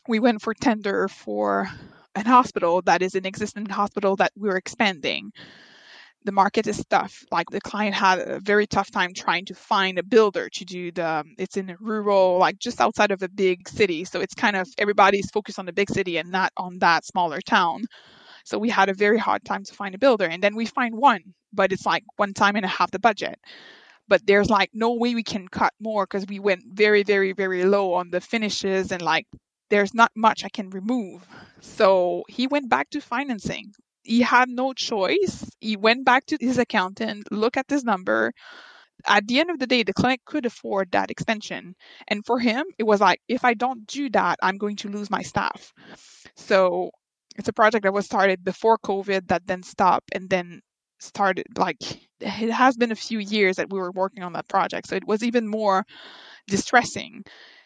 [0.09, 1.69] we went for tender for
[2.15, 5.33] an hospital that is an existing hospital that we're expanding
[6.25, 7.25] the market is tough.
[7.31, 10.91] Like the client had a very tough time trying to find a builder to do
[10.91, 11.07] the.
[11.07, 14.57] Um, it's in a rural, like just outside of a big city, so it's kind
[14.57, 17.85] of everybody's focused on the big city and not on that smaller town.
[18.45, 20.95] So we had a very hard time to find a builder, and then we find
[20.97, 21.23] one,
[21.53, 23.39] but it's like one time and a half the budget.
[24.09, 27.65] But there's like no way we can cut more because we went very, very, very
[27.65, 29.27] low on the finishes and like
[29.71, 31.27] there's not much I can remove.
[31.61, 33.73] So he went back to financing.
[34.03, 35.51] He had no choice.
[35.61, 38.33] He went back to his accountant, look at this number.
[39.07, 41.75] At the end of the day, the clinic could afford that extension.
[42.09, 45.11] And for him, it was like, if I don't do that, I'm going to lose
[45.11, 45.73] my staff.
[46.37, 46.91] So
[47.37, 50.61] it's a project that was started before COVID that then stopped and then
[51.01, 51.77] started like
[52.21, 54.89] it has been a few years that we were working on that project.
[54.89, 55.85] So it was even more
[56.47, 57.25] distressing.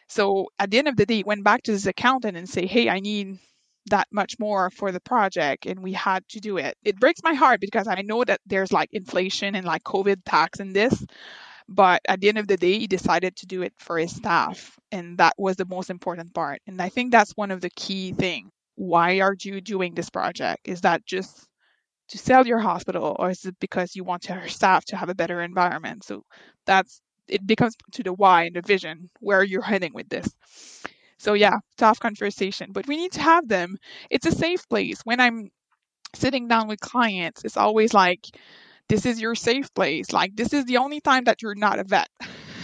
[0.08, 2.88] So at the end of the day, went back to this accountant and say, "Hey,
[2.88, 3.38] I need
[3.90, 6.76] that much more for the project and we had to do it.
[6.84, 10.60] It breaks my heart because I know that there's like inflation and like COVID tax
[10.60, 11.04] in this.
[11.68, 14.78] But at the end of the day, he decided to do it for his staff.
[14.90, 16.60] And that was the most important part.
[16.66, 18.50] And I think that's one of the key things.
[18.76, 20.68] Why are you doing this project?
[20.68, 21.46] Is that just
[22.10, 25.14] to sell your hospital or is it because you want your staff to have a
[25.14, 26.04] better environment?
[26.04, 26.24] So
[26.66, 30.28] that's it becomes to the why and the vision where you're heading with this.
[31.18, 33.76] So yeah, tough conversation, but we need to have them.
[34.10, 35.00] It's a safe place.
[35.04, 35.50] When I'm
[36.14, 38.26] sitting down with clients, it's always like,
[38.88, 40.12] this is your safe place.
[40.12, 42.08] Like this is the only time that you're not a vet.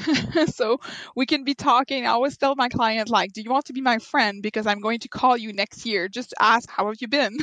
[0.46, 0.80] so
[1.16, 2.06] we can be talking.
[2.06, 4.42] I always tell my clients, like, do you want to be my friend?
[4.42, 6.08] Because I'm going to call you next year.
[6.08, 7.38] Just ask, how have you been?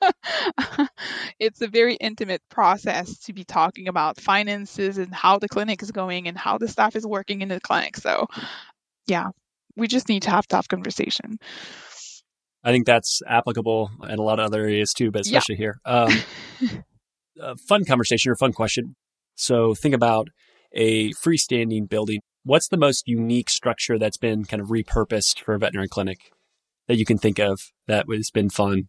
[1.38, 5.90] it's a very intimate process to be talking about finances and how the clinic is
[5.90, 7.96] going and how the staff is working in the clinic.
[7.96, 8.26] So
[9.06, 9.28] yeah,
[9.76, 11.38] we just need to have tough conversation.
[12.64, 15.58] I think that's applicable in a lot of other areas too, but especially yeah.
[15.58, 15.80] here.
[15.84, 16.12] Um,
[17.40, 18.94] a fun conversation or fun question.
[19.34, 20.28] So think about
[20.74, 22.20] a freestanding building.
[22.44, 26.32] What's the most unique structure that's been kind of repurposed for a veterinary clinic
[26.88, 28.88] that you can think of that has been fun?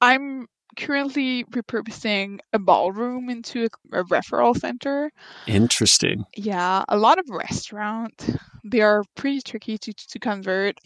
[0.00, 5.10] I'm currently repurposing a ballroom into a, a, referral center.
[5.46, 6.24] Interesting.
[6.36, 8.30] Yeah, a lot of restaurants.
[8.64, 10.78] They are pretty tricky to to convert.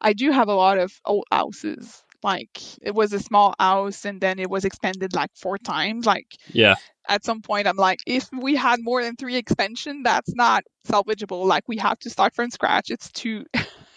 [0.00, 4.20] I do have a lot of old houses like it was a small house and
[4.20, 6.74] then it was expanded like four times like yeah.
[7.08, 11.46] at some point i'm like if we had more than three expansion that's not salvageable
[11.46, 13.44] like we have to start from scratch it's too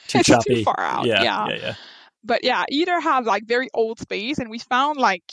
[0.08, 0.56] too, it's choppy.
[0.56, 1.48] too far out yeah, yeah.
[1.50, 1.74] yeah yeah.
[2.24, 5.24] But yeah either have like very old space and we found like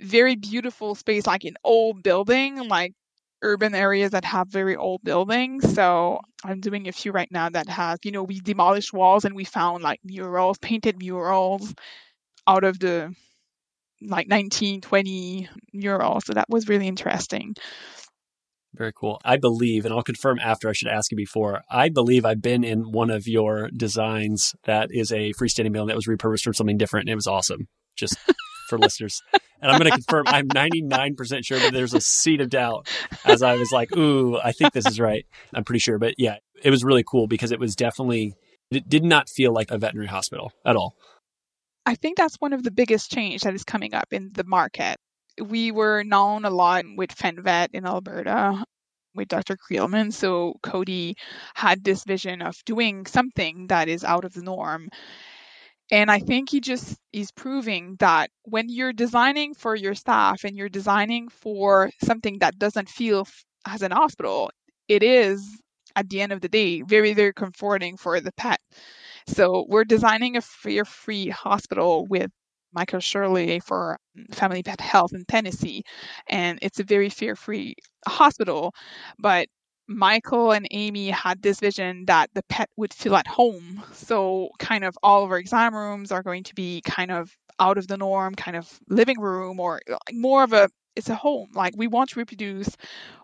[0.00, 2.94] very beautiful space like in old building like
[3.42, 5.74] urban areas that have very old buildings.
[5.74, 9.34] So I'm doing a few right now that have, you know, we demolished walls and
[9.34, 11.74] we found like murals, painted murals
[12.46, 13.14] out of the
[14.02, 16.24] like 1920 murals.
[16.26, 17.54] So that was really interesting.
[18.74, 19.20] Very cool.
[19.24, 22.62] I believe, and I'll confirm after I should ask you before, I believe I've been
[22.62, 26.78] in one of your designs that is a freestanding building that was repurposed from something
[26.78, 27.66] different and it was awesome.
[27.96, 28.16] Just
[28.70, 29.20] for listeners.
[29.60, 32.88] And I'm going to confirm I'm 99% sure, but there's a seed of doubt
[33.26, 35.26] as I was like, ooh, I think this is right.
[35.52, 35.98] I'm pretty sure.
[35.98, 38.32] But yeah, it was really cool because it was definitely,
[38.70, 40.96] it did not feel like a veterinary hospital at all.
[41.84, 44.96] I think that's one of the biggest change that is coming up in the market.
[45.42, 48.64] We were known a lot with FenVet in Alberta
[49.14, 49.56] with Dr.
[49.56, 50.12] Creelman.
[50.12, 51.16] So Cody
[51.54, 54.88] had this vision of doing something that is out of the norm.
[55.90, 60.56] And I think he just is proving that when you're designing for your staff and
[60.56, 63.26] you're designing for something that doesn't feel
[63.66, 64.50] as an hospital,
[64.88, 65.60] it is
[65.96, 68.60] at the end of the day very, very comforting for the pet.
[69.26, 72.30] So we're designing a fear-free hospital with
[72.72, 75.82] Michael Shirley for mm, Family Pet Health in Tennessee,
[76.28, 77.74] and it's a very fear-free
[78.06, 78.72] hospital.
[79.18, 79.48] But
[79.90, 83.82] Michael and Amy had this vision that the pet would feel at home.
[83.92, 87.78] So, kind of all of our exam rooms are going to be kind of out
[87.78, 89.80] of the norm, kind of living room or
[90.12, 91.50] more of a it's a home.
[91.54, 92.68] Like we want to reproduce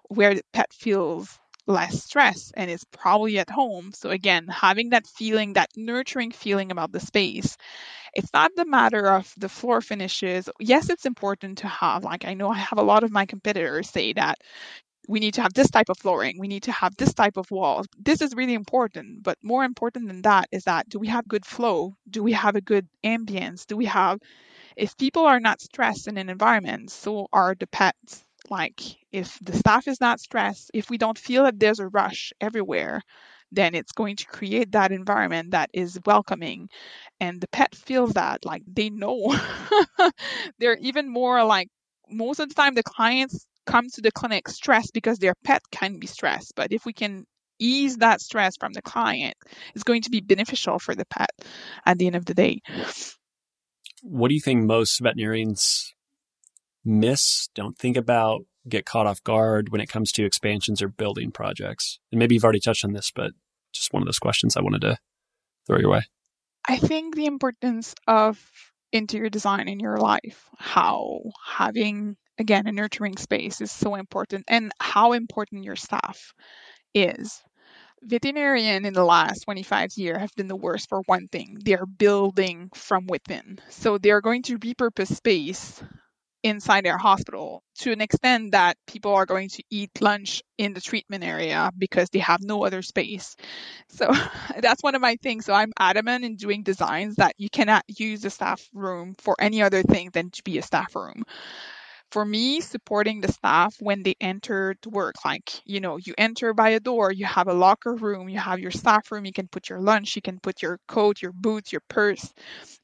[0.09, 3.93] where the pet feels less stress and is probably at home.
[3.95, 7.57] So again, having that feeling, that nurturing feeling about the space.
[8.15, 10.49] It's not the matter of the floor finishes.
[10.61, 12.05] Yes, it's important to have.
[12.05, 14.39] Like I know I have a lot of my competitors say that
[15.09, 17.51] we need to have this type of flooring we need to have this type of
[17.51, 21.27] walls this is really important but more important than that is that do we have
[21.29, 21.97] good flow?
[22.11, 23.67] Do we have a good ambience?
[23.67, 24.19] Do we have
[24.77, 28.25] if people are not stressed in an environment so are the pets.
[28.51, 28.81] Like
[29.13, 33.03] if the staff is not stressed if we don't feel that there's a rush everywhere
[33.53, 36.69] then it's going to create that environment that is welcoming.
[37.21, 39.37] And the pet feels that like they know.
[40.59, 41.69] They're even more like
[42.11, 45.99] most of the time the clients come to the clinic stressed because their pet can
[45.99, 46.53] be stressed.
[46.57, 47.25] But if we can
[47.59, 49.35] ease that stress from the client,
[49.75, 51.31] it's going to be beneficial for the pet
[51.85, 52.61] at the end of the day.
[54.03, 55.95] What do you think most veterinarians
[56.85, 61.33] miss, don't think about, get caught off guard when it comes to expansions or building
[61.33, 61.99] projects?
[62.13, 63.33] And maybe you've already touched on this, but
[63.73, 64.99] just one of those questions I wanted to
[65.67, 66.03] throw your way.
[66.69, 68.39] I think the importance of
[68.93, 74.73] interior design in your life, how having again, a nurturing space is so important and
[74.81, 76.33] how important your staff
[76.95, 77.43] is.
[78.03, 82.71] veterinarian in the last 25 years have been the worst for one thing they're building
[82.75, 85.83] from within so they're going to repurpose space
[86.43, 90.81] inside their hospital to an extent that people are going to eat lunch in the
[90.81, 93.37] treatment area because they have no other space.
[93.89, 94.13] So
[94.61, 95.47] that's one of my things.
[95.47, 99.63] So I'm adamant in doing designs that you cannot use the staff room for any
[99.63, 101.25] other thing than to be a staff room
[102.11, 106.55] for me, supporting the staff when they enter to work, like, you know, you enter
[106.55, 109.49] by a door, you have a locker room, you have your staff room, you can
[109.49, 112.33] put your lunch, you can put your coat, your boots, your purse,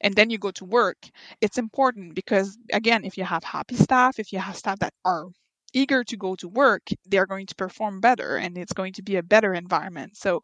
[0.01, 0.97] and then you go to work.
[1.41, 5.27] It's important because, again, if you have happy staff, if you have staff that are
[5.73, 9.15] eager to go to work, they're going to perform better and it's going to be
[9.15, 10.15] a better environment.
[10.15, 10.41] So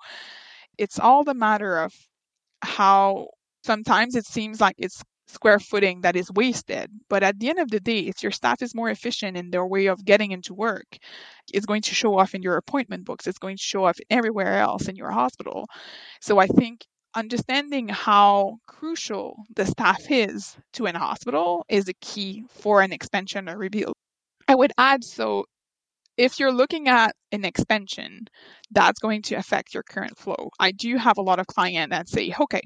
[0.77, 1.93] it's all the matter of
[2.61, 3.30] how
[3.63, 6.89] sometimes it seems like it's square footing that is wasted.
[7.09, 9.65] But at the end of the day, if your staff is more efficient in their
[9.65, 10.97] way of getting into work,
[11.53, 13.27] it's going to show off in your appointment books.
[13.27, 15.67] It's going to show off everywhere else in your hospital.
[16.21, 22.45] So I think understanding how crucial the staff is to an hospital is a key
[22.49, 23.93] for an expansion or rebuild.
[24.47, 25.45] I would add so
[26.17, 28.27] if you're looking at an expansion,
[28.71, 30.49] that's going to affect your current flow.
[30.59, 32.61] I do have a lot of clients that say, okay,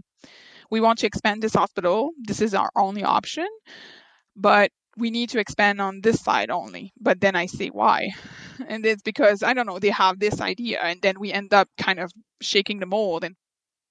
[0.74, 2.10] we want to expand this hospital.
[2.18, 3.46] This is our only option,
[4.36, 6.92] but we need to expand on this side only.
[7.00, 8.10] But then I say why.
[8.68, 10.80] And it's because, I don't know, they have this idea.
[10.82, 12.12] And then we end up kind of
[12.42, 13.24] shaking the mold.
[13.24, 13.36] And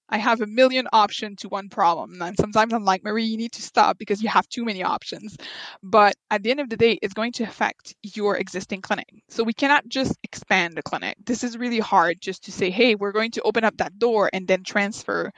[0.09, 2.21] I have a million options to one problem.
[2.21, 5.37] And sometimes I'm like, Marie, you need to stop because you have too many options.
[5.85, 9.09] But at the end of the day, it's going to affect your existing clinic.
[9.29, 11.17] So we cannot just expand the clinic.
[11.25, 14.31] This is really hard just to say, hey, we're going to open up that door
[14.33, 15.31] and then transfer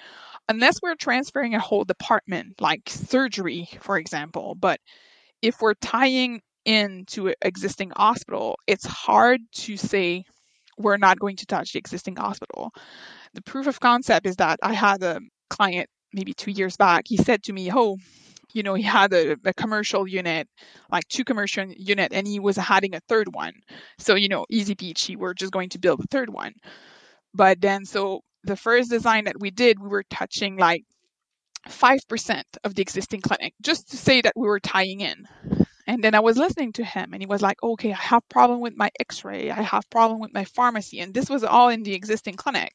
[0.49, 4.55] unless we're transferring a whole department, like surgery, for example.
[4.55, 4.81] But
[5.43, 10.25] if we're tying into an existing hospital, it's hard to say
[10.79, 12.73] we're not going to touch the existing hospital.
[13.35, 15.21] The proof of concept is that I had a
[15.51, 17.05] client maybe two years back.
[17.07, 17.99] He said to me, "Oh,
[18.55, 20.49] you know, he had a, a, commercial unit,
[20.91, 23.53] like two commercial unit, and he was adding a third one.
[23.99, 26.55] So, you know, easy peachy, we're just going to build a third one.
[27.35, 30.85] But then, so the first design that we did, we were touching like
[31.69, 35.27] 5% of the existing clinic just to say that we were tying in.
[35.87, 38.61] And then I was listening to him and he was like, okay, I have problem
[38.61, 39.51] with my x-ray.
[39.51, 41.01] I have problem with my pharmacy.
[41.01, 42.73] And this was all in the existing clinic.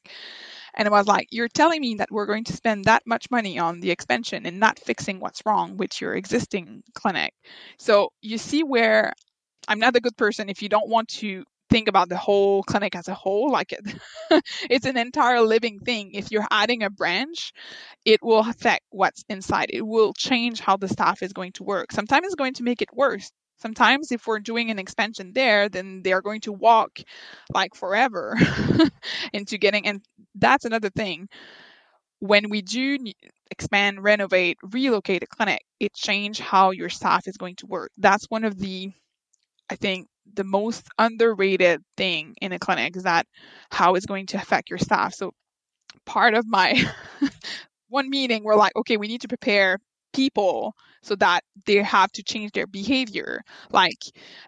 [0.74, 3.58] And I was like, you're telling me that we're going to spend that much money
[3.58, 7.34] on the expansion and not fixing what's wrong with your existing clinic.
[7.78, 9.12] So you see where
[9.66, 12.96] I'm not a good person if you don't want to think about the whole clinic
[12.96, 13.80] as a whole like it
[14.70, 16.12] it's an entire living thing.
[16.14, 17.52] If you're adding a branch
[18.04, 19.68] it will affect what's inside.
[19.70, 21.92] It will change how the staff is going to work.
[21.92, 23.30] Sometimes it's going to make it worse.
[23.58, 26.98] Sometimes if we're doing an expansion there then they're going to walk
[27.54, 28.36] like forever
[29.32, 30.02] into getting and
[30.34, 31.28] that's another thing.
[32.20, 32.98] When we do
[33.50, 37.90] expand renovate relocate a clinic it change how your staff is going to work.
[37.98, 38.92] That's one of the
[39.70, 43.26] i think the most underrated thing in a clinic is that
[43.70, 45.14] how it's going to affect your staff.
[45.14, 45.32] So
[46.06, 46.82] part of my
[47.88, 49.78] one meeting, we're like, okay, we need to prepare
[50.12, 53.42] people so that they have to change their behavior.
[53.70, 53.98] Like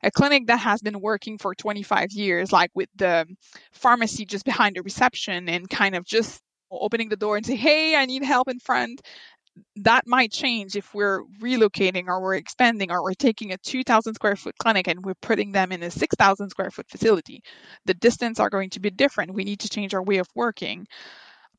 [0.03, 3.27] a clinic that has been working for 25 years, like with the
[3.73, 7.97] pharmacy just behind the reception and kind of just opening the door and say, hey,
[7.97, 9.03] I need help in front
[9.77, 14.37] that might change if we're relocating or we're expanding or we're taking a 2000 square
[14.37, 17.43] foot clinic and we're putting them in a 6000 square foot facility.
[17.87, 19.35] The distance are going to be different.
[19.35, 20.87] We need to change our way of working.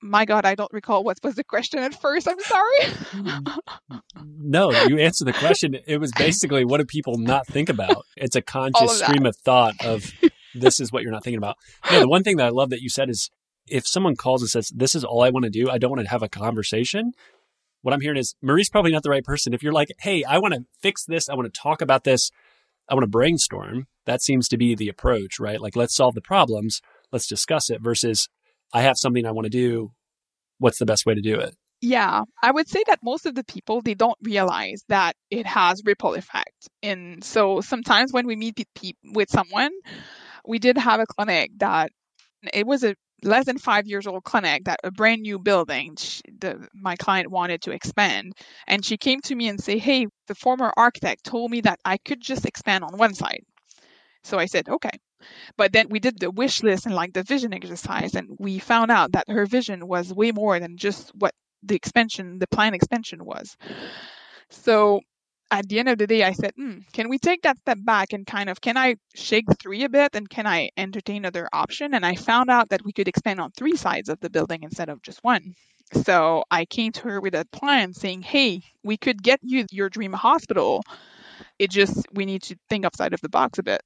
[0.06, 2.28] My god i don't recall what was the question at first.
[2.28, 2.80] I'm sorry.
[3.12, 3.62] Mm.
[4.38, 5.78] No you answered the question.
[5.88, 8.04] It was basically what do people not think about?
[8.18, 10.12] It's a conscious of stream of thought of
[10.54, 11.56] this is what you're not thinking about.
[11.90, 13.30] No, the one thing that i love that you said is
[13.66, 15.70] if someone calls and says this is all i want to do.
[15.70, 17.14] I don't want to have a conversation
[17.84, 19.54] what I'm hearing is Marie's probably not the right person.
[19.54, 22.32] If you're like, hey, I want to fix this, I want to talk about this,
[22.90, 25.62] I want to brainstorm, that seems to be the approach, right?
[25.62, 26.82] Like, let's solve the problems,
[27.12, 28.30] let's discuss it versus
[28.74, 29.92] I have something I want to do.
[30.58, 31.56] What's the best way to do it?
[31.82, 35.82] Yeah, I would say that most of the people they don't realize that it has
[35.84, 36.70] ripple effect.
[36.82, 38.66] And so sometimes when we meet
[39.04, 39.72] with someone,
[40.48, 41.92] we did have a clinic that
[42.54, 45.96] it was a less than five years old clinic that a brand new building
[46.40, 48.34] the, my client wanted to expand.
[48.68, 51.98] And she came to me and say hey the former architect told me that i
[51.98, 53.44] could just expand on one side.
[54.24, 54.98] So i said okay.
[55.58, 58.92] But then we did the wish list and like the vision exercise and we found
[58.92, 63.24] out that her vision was way more than just what the expansion the plan expansion
[63.24, 63.56] was.
[64.50, 65.02] So
[65.54, 68.12] at the end of the day, I said, hmm, can we take that step back
[68.12, 71.94] and kind of, can I shake three a bit and can I entertain other option?
[71.94, 74.90] And I found out that we could expand on three sides of the building instead
[74.90, 75.54] of just one.
[76.06, 79.90] So I came to her with a plan saying, hey, we could get you your
[79.92, 80.82] dream hospital.
[81.60, 83.82] It just, we need to think outside of the box a bit.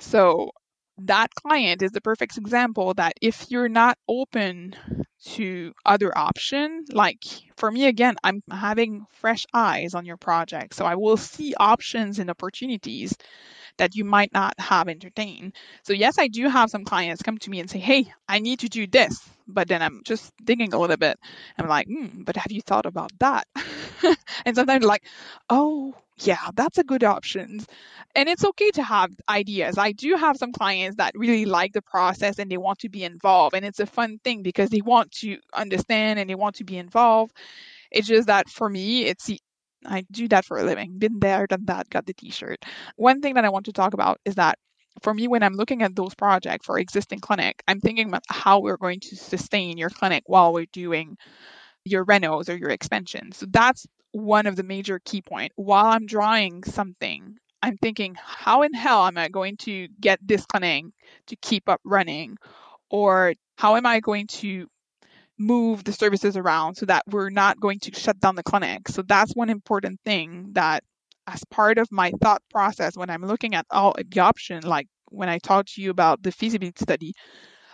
[0.00, 0.50] So
[0.98, 4.74] that client is the perfect example that if you're not open
[5.24, 7.24] to other option like
[7.56, 12.18] for me again i'm having fresh eyes on your project so i will see options
[12.18, 13.14] and opportunities
[13.76, 15.54] that you might not have entertained.
[15.82, 18.60] So yes i do have some clients come to me and say hey i need
[18.60, 21.18] to do this but then i'm just digging a little bit
[21.58, 23.46] i'm like hmm, but have you thought about that
[24.46, 25.04] and sometimes like
[25.50, 27.60] oh yeah, that's a good option.
[28.14, 29.78] And it's okay to have ideas.
[29.78, 33.02] I do have some clients that really like the process and they want to be
[33.02, 33.56] involved.
[33.56, 36.78] And it's a fun thing because they want to understand and they want to be
[36.78, 37.32] involved.
[37.90, 39.30] It's just that for me, it's
[39.86, 40.98] I do that for a living.
[40.98, 42.64] Been there, done that, got the t shirt.
[42.96, 44.58] One thing that I want to talk about is that
[45.02, 48.60] for me, when I'm looking at those projects for existing clinic, I'm thinking about how
[48.60, 51.16] we're going to sustain your clinic while we're doing
[51.84, 53.32] your renos or your expansion.
[53.32, 55.52] So that's one of the major key point.
[55.56, 60.46] While I'm drawing something, I'm thinking, how in hell am I going to get this
[60.46, 60.86] clinic
[61.28, 62.36] to keep up running?
[62.90, 64.68] Or how am I going to
[65.36, 68.88] move the services around so that we're not going to shut down the clinic?
[68.88, 70.84] So that's one important thing that
[71.26, 75.28] as part of my thought process when I'm looking at all the option, like when
[75.28, 77.14] I talked to you about the feasibility study,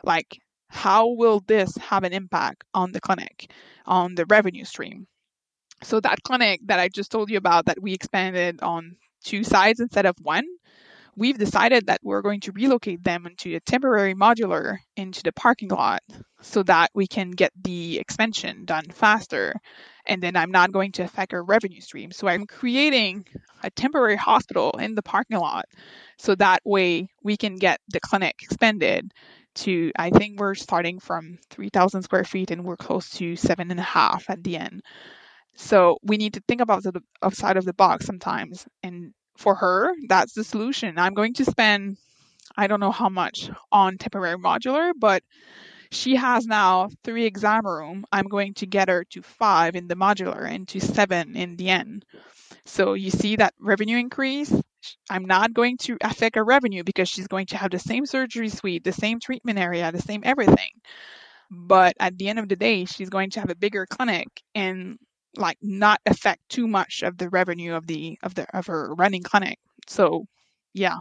[0.05, 0.39] like
[0.69, 3.51] how will this have an impact on the clinic,
[3.87, 5.07] on the revenue stream?
[5.83, 9.81] So that clinic that I just told you about that we expanded on two sides
[9.81, 10.45] instead of one,
[11.17, 15.69] we've decided that we're going to relocate them into a temporary modular into the parking
[15.69, 16.03] lot
[16.43, 19.55] so that we can get the expansion done faster.
[20.07, 22.11] And then I'm not going to affect our revenue stream.
[22.11, 23.27] So I'm creating
[23.63, 25.67] a temporary hospital in the parking lot
[26.19, 29.13] so that way we can get the clinic expanded
[29.57, 33.81] to, I think we're starting from 3,000 square feet and we're close to seven and
[33.81, 34.83] a half at the end.
[35.57, 38.67] So we need to think about the outside of the box sometimes.
[38.83, 40.99] And for her, that's the solution.
[40.99, 41.97] I'm going to spend,
[42.57, 45.23] I don't know how much on temporary modular, but
[45.91, 48.05] she has now three exam room.
[48.13, 51.71] I'm going to get her to five in the modular and to seven in the
[51.71, 52.05] end.
[52.67, 54.53] So you see that revenue increase.
[55.09, 58.51] I'm not going to affect her revenue because she's going to have the same surgery
[58.51, 60.71] suite, the same treatment area, the same everything.
[61.51, 64.99] But at the end of the day, she's going to have a bigger clinic and
[65.37, 69.23] like not affect too much of the revenue of the of the of her running
[69.23, 69.59] clinic.
[69.87, 70.27] So
[70.75, 70.99] yeah,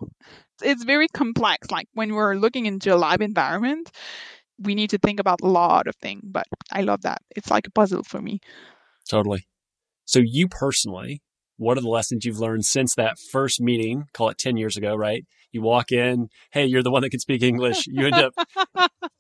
[0.62, 1.72] it's very complex.
[1.72, 3.92] Like when we're looking into a lab environment,
[4.60, 6.22] we need to think about a lot of things.
[6.24, 7.22] But I love that.
[7.36, 8.40] It's like a puzzle for me.
[9.10, 9.46] Totally.
[10.06, 11.22] So you personally,
[11.58, 14.06] what are the lessons you've learned since that first meeting?
[14.14, 15.26] Call it ten years ago, right?
[15.52, 17.88] You walk in, hey, you're the one that can speak English.
[17.88, 18.34] You end up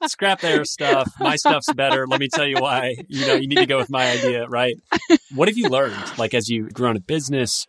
[0.05, 1.11] scrap their stuff.
[1.19, 2.05] My stuff's better.
[2.07, 2.95] Let me tell you why.
[3.07, 4.75] You know, you need to go with my idea, right?
[5.34, 6.17] What have you learned?
[6.17, 7.65] Like as you've grown a business,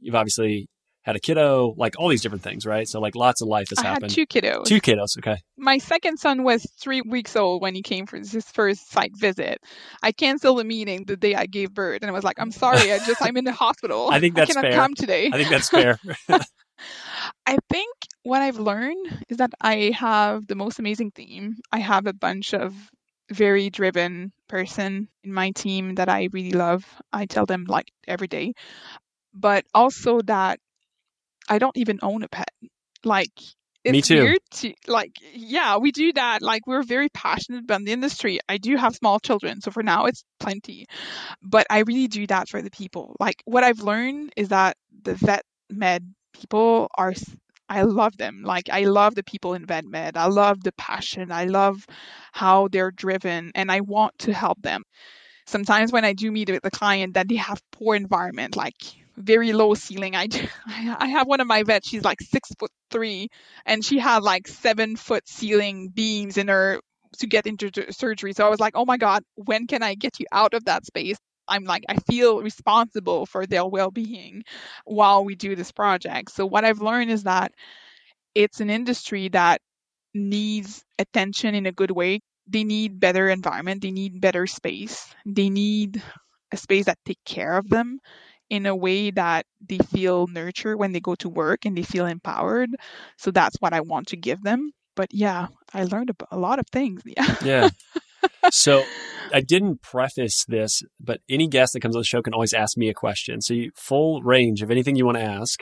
[0.00, 0.68] you've obviously
[1.06, 2.88] had a kiddo, like all these different things, right?
[2.88, 4.10] So like lots of life has I happened.
[4.10, 4.64] Had two kiddos.
[4.64, 5.36] Two kiddos, okay.
[5.56, 9.58] My second son was three weeks old when he came for his first site visit.
[10.02, 12.92] I canceled the meeting the day I gave birth, and I was like, "I'm sorry,
[12.92, 14.08] I just I'm in the hospital.
[14.10, 14.80] I think that's I cannot fair.
[14.80, 16.00] come today." I think that's fair.
[17.46, 21.56] I think what I've learned is that I have the most amazing team.
[21.72, 22.74] I have a bunch of
[23.30, 26.84] very driven person in my team that I really love.
[27.12, 28.54] I tell them like every day.
[29.34, 30.60] But also that
[31.48, 32.50] I don't even own a pet.
[33.04, 33.32] Like
[33.84, 34.22] it's Me too.
[34.22, 36.42] weird to like yeah, we do that.
[36.42, 38.40] Like we're very passionate about the industry.
[38.48, 40.86] I do have small children, so for now it's plenty.
[41.42, 43.14] But I really do that for the people.
[43.20, 47.12] Like what I've learned is that the vet med people are
[47.68, 48.42] I love them.
[48.44, 50.16] Like I love the people in vet med.
[50.16, 51.32] I love the passion.
[51.32, 51.84] I love
[52.32, 54.82] how they're driven and I want to help them.
[55.46, 58.76] Sometimes when I do meet with a client that they have poor environment, like
[59.16, 60.14] very low ceiling.
[60.16, 60.28] I
[60.66, 61.88] I have one of my vets.
[61.88, 63.28] She's like six foot three,
[63.64, 66.80] and she had like seven foot ceiling beams in her
[67.18, 68.32] to get into surgery.
[68.34, 70.84] So I was like, oh my god, when can I get you out of that
[70.86, 71.16] space?
[71.48, 74.44] I'm like, I feel responsible for their well being
[74.84, 76.32] while we do this project.
[76.32, 77.52] So, what I've learned is that
[78.34, 79.60] it's an industry that
[80.14, 82.20] needs attention in a good way.
[82.48, 86.02] They need better environment, they need better space, they need
[86.52, 87.98] a space that take care of them
[88.48, 92.06] in a way that they feel nurtured when they go to work and they feel
[92.06, 92.70] empowered.
[93.18, 94.70] So that's what I want to give them.
[94.94, 97.02] But yeah, I learned a lot of things.
[97.16, 97.36] Yeah.
[97.42, 97.68] yeah.
[98.50, 98.84] So
[99.32, 102.76] I didn't preface this, but any guest that comes on the show can always ask
[102.76, 103.40] me a question.
[103.40, 105.60] So you, full range of anything you want to ask.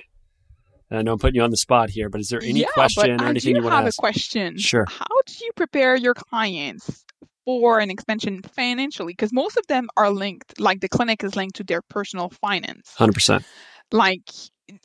[0.91, 2.67] And I know I'm putting you on the spot here, but is there any yeah,
[2.75, 3.83] question or anything you want to ask?
[3.83, 4.59] I have a question.
[4.59, 4.85] Sure.
[4.89, 7.05] How do you prepare your clients
[7.45, 9.13] for an expansion financially?
[9.13, 12.93] Because most of them are linked, like the clinic is linked to their personal finance.
[12.97, 13.45] Hundred percent.
[13.93, 14.31] Like,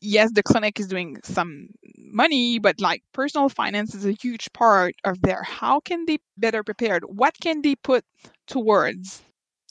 [0.02, 1.68] yes, the clinic is doing some
[1.98, 5.44] money, but like personal finance is a huge part of their.
[5.44, 7.04] How can they better prepared?
[7.06, 8.04] What can they put
[8.50, 9.22] towards?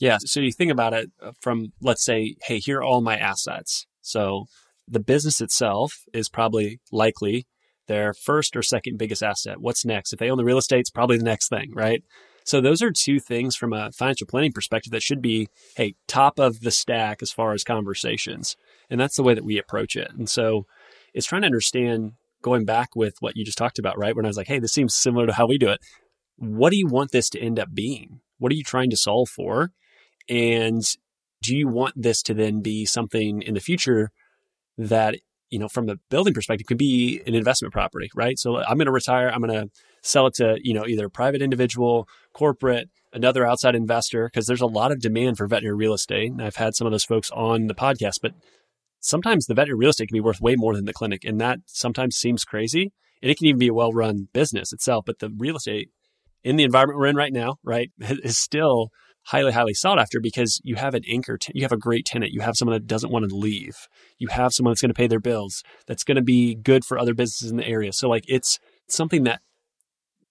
[0.01, 0.19] Yeah.
[0.21, 3.87] So you think about it uh, from, let's say, hey, here are all my assets.
[4.01, 4.47] So
[4.87, 7.47] the business itself is probably likely
[7.89, 9.61] their first or second biggest asset.
[9.61, 10.13] What's next?
[10.13, 12.03] If they own the real estate, it's probably the next thing, right?
[12.45, 16.39] So those are two things from a financial planning perspective that should be, hey, top
[16.39, 18.57] of the stack as far as conversations.
[18.89, 20.11] And that's the way that we approach it.
[20.17, 20.65] And so
[21.13, 24.17] it's trying to understand going back with what you just talked about, right?
[24.17, 25.81] When I was like, hey, this seems similar to how we do it.
[26.37, 28.21] What do you want this to end up being?
[28.39, 29.71] What are you trying to solve for?
[30.29, 30.83] And
[31.43, 34.11] do you want this to then be something in the future
[34.77, 35.17] that,
[35.51, 38.39] you know, from a building perspective could be an investment property, right?
[38.39, 39.29] So I'm going to retire.
[39.29, 39.71] I'm going to
[40.03, 44.61] sell it to, you know, either a private individual, corporate, another outside investor, because there's
[44.61, 46.31] a lot of demand for veterinary real estate.
[46.31, 48.35] And I've had some of those folks on the podcast, but
[49.01, 51.25] sometimes the veterinary real estate can be worth way more than the clinic.
[51.25, 52.93] And that sometimes seems crazy.
[53.23, 55.05] And it can even be a well run business itself.
[55.07, 55.91] But the real estate
[56.49, 58.89] in the environment we're in right now, right, is still
[59.27, 62.33] highly, highly sought after because you have an anchor, t- you have a great tenant,
[62.33, 63.77] you have someone that doesn't want to leave,
[64.17, 66.99] you have someone that's going to pay their bills, that's going to be good for
[66.99, 67.93] other businesses in the area.
[67.93, 69.43] So, like, it's something that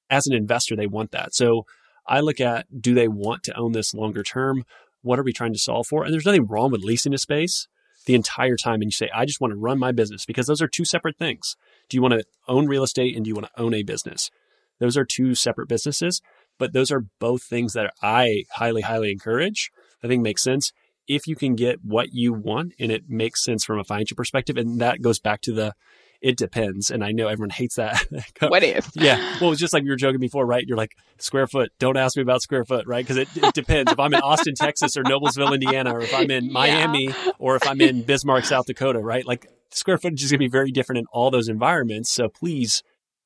[0.10, 1.36] as an investor, they want that.
[1.36, 1.66] So,
[2.08, 4.64] I look at do they want to own this longer term?
[5.04, 6.04] What are we trying to solve for?
[6.04, 7.68] And there's nothing wrong with leasing a space
[8.08, 8.82] the entire time.
[8.82, 11.18] And you say, I just want to run my business because those are two separate
[11.18, 11.56] things.
[11.90, 14.32] Do you want to own real estate and do you want to own a business?
[14.80, 16.22] Those are two separate businesses,
[16.58, 19.72] but those are both things that I highly, highly encourage.
[20.04, 20.72] I think makes sense
[21.08, 24.58] if you can get what you want and it makes sense from a financial perspective.
[24.58, 25.74] And that goes back to the
[26.20, 26.90] it depends.
[26.90, 28.04] And I know everyone hates that.
[28.42, 28.90] What if?
[28.96, 29.38] yeah.
[29.40, 30.64] Well, it's just like we were joking before, right?
[30.68, 33.06] You're like, square foot, don't ask me about square foot, right?
[33.06, 33.92] Because it, it depends.
[33.92, 37.32] if I'm in Austin, Texas, or Noblesville, Indiana, or if I'm in Miami, Yeah.
[37.40, 39.26] or if I'm in Bismarck, South Dakota, right?
[39.28, 42.10] Like square footage is going to be very different in all those environments.
[42.10, 42.82] So please,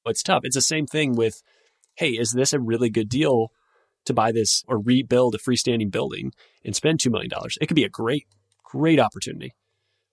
[0.05, 0.41] it's tough.
[0.43, 1.41] It's the same thing with,
[1.95, 3.51] hey, is this a really good deal
[4.05, 6.31] to buy this or rebuild a freestanding building
[6.65, 7.31] and spend $2 million?
[7.59, 8.25] It could be a great,
[8.63, 9.51] great opportunity.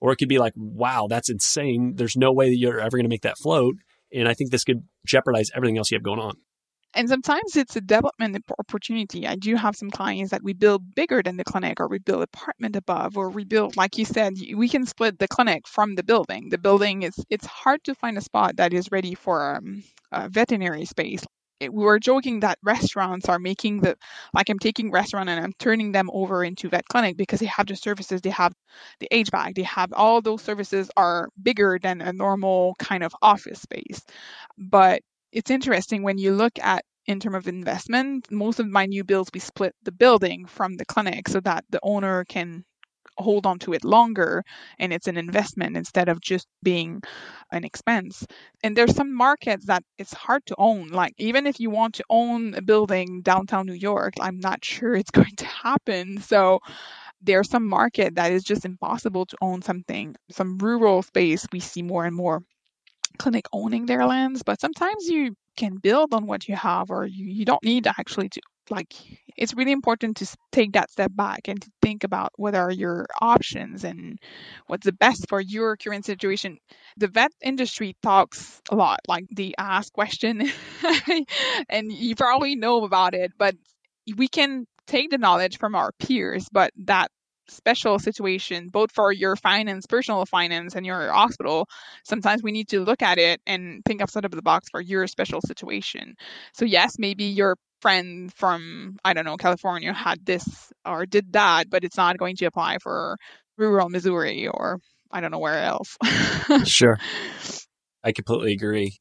[0.00, 1.94] Or it could be like, wow, that's insane.
[1.96, 3.76] There's no way that you're ever going to make that float.
[4.12, 6.36] And I think this could jeopardize everything else you have going on.
[6.94, 9.26] And sometimes it's a development opportunity.
[9.26, 12.22] I do have some clients that we build bigger than the clinic, or we build
[12.22, 16.02] apartment above, or we build, like you said, we can split the clinic from the
[16.02, 16.48] building.
[16.48, 20.28] The building is it's hard to find a spot that is ready for um, a
[20.28, 21.24] veterinary space.
[21.60, 23.96] It- we were joking that restaurants are making the
[24.34, 27.66] like I'm taking restaurant and I'm turning them over into vet clinic because they have
[27.66, 28.52] the services, they have
[29.00, 33.14] the age HVAC, they have all those services are bigger than a normal kind of
[33.22, 34.02] office space.
[34.58, 39.04] But it's interesting when you look at in terms of investment most of my new
[39.04, 42.64] builds we split the building from the clinic so that the owner can
[43.18, 44.44] hold on to it longer
[44.78, 47.02] and it's an investment instead of just being
[47.52, 48.24] an expense.
[48.62, 50.88] And there's some markets that it's hard to own.
[50.88, 54.94] Like even if you want to own a building downtown new york i'm not sure
[54.94, 56.20] it's going to happen.
[56.20, 56.60] So
[57.22, 61.82] there's some market that is just impossible to own something some rural space we see
[61.82, 62.42] more and more
[63.18, 67.26] clinic owning their lands, but sometimes you can build on what you have, or you,
[67.26, 68.40] you don't need actually to
[68.70, 68.94] like.
[69.36, 73.06] It's really important to take that step back and to think about what are your
[73.20, 74.18] options and
[74.66, 76.58] what's the best for your current situation.
[76.96, 80.50] The vet industry talks a lot, like the ask question,
[81.68, 83.54] and you probably know about it, but
[84.16, 87.10] we can take the knowledge from our peers, but that
[87.48, 91.68] special situation both for your finance personal finance and your hospital
[92.04, 95.06] sometimes we need to look at it and think outside of the box for your
[95.06, 96.16] special situation.
[96.52, 100.44] So yes, maybe your friend from I don't know California had this
[100.84, 103.16] or did that, but it's not going to apply for
[103.56, 104.78] rural Missouri or
[105.10, 105.96] I don't know where else.
[106.64, 106.98] Sure.
[108.02, 108.98] I completely agree.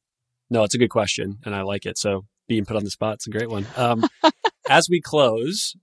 [0.50, 1.96] No, it's a good question and I like it.
[1.96, 3.66] So being put on the spot, it's a great one.
[3.76, 4.04] Um,
[4.68, 5.74] as we close,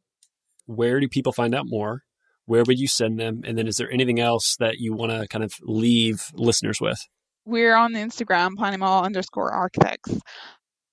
[0.68, 2.01] where do people find out more?
[2.45, 3.41] Where would you send them?
[3.43, 6.99] And then is there anything else that you want to kind of leave listeners with?
[7.45, 10.19] We're on Instagram, Planimal underscore architects.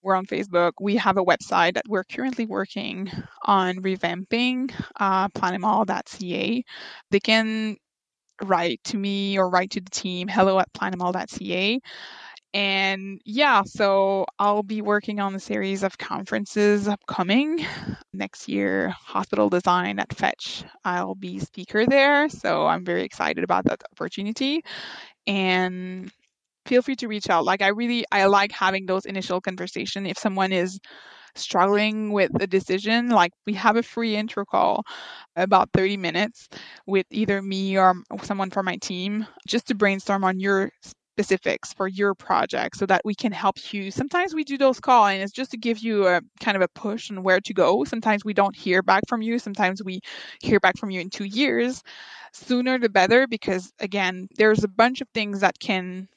[0.03, 0.72] We're on Facebook.
[0.80, 3.11] We have a website that we're currently working
[3.44, 6.64] on revamping, uh, planimal.ca.
[7.11, 7.76] They can
[8.42, 11.80] write to me or write to the team, hello at planimal.ca.
[12.55, 17.64] And yeah, so I'll be working on a series of conferences upcoming
[18.12, 18.90] next year.
[18.90, 20.64] Hospital design at Fetch.
[20.84, 24.62] I'll be speaker there, so I'm very excited about that opportunity.
[25.26, 26.11] And
[26.66, 27.44] feel free to reach out.
[27.44, 30.07] Like I really I like having those initial conversation.
[30.07, 30.78] If someone is
[31.36, 34.84] struggling with a decision, like we have a free intro call
[35.36, 36.48] about 30 minutes
[36.86, 40.70] with either me or someone from my team just to brainstorm on your
[41.15, 43.91] specifics for your project so that we can help you.
[43.91, 46.69] Sometimes we do those calls and it's just to give you a kind of a
[46.69, 47.85] push on where to go.
[47.85, 49.39] Sometimes we don't hear back from you.
[49.39, 50.01] Sometimes we
[50.41, 51.83] hear back from you in two years.
[52.33, 56.09] Sooner the better because again, there's a bunch of things that can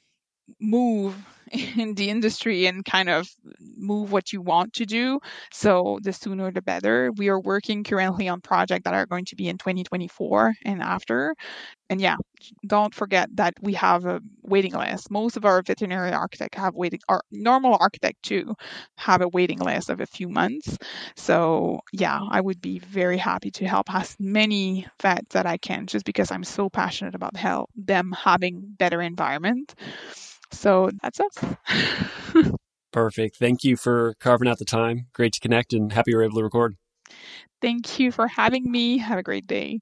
[0.60, 1.14] move
[1.76, 3.28] in the industry and kind of
[3.76, 5.20] move what you want to do.
[5.52, 7.10] So the sooner the better.
[7.16, 11.34] We are working currently on projects that are going to be in 2024 and after.
[11.90, 12.16] And yeah,
[12.66, 15.10] don't forget that we have a waiting list.
[15.10, 18.54] Most of our veterinary architect have waiting our normal architect too
[18.96, 20.76] have a waiting list of a few months.
[21.16, 25.86] So yeah, I would be very happy to help as many vets that I can
[25.86, 29.74] just because I'm so passionate about help them having better environment.
[30.52, 32.52] So that's us.
[32.92, 33.36] Perfect.
[33.36, 35.06] Thank you for carving out the time.
[35.12, 36.76] Great to connect and happy you were able to record.
[37.60, 38.98] Thank you for having me.
[38.98, 39.80] Have a great day.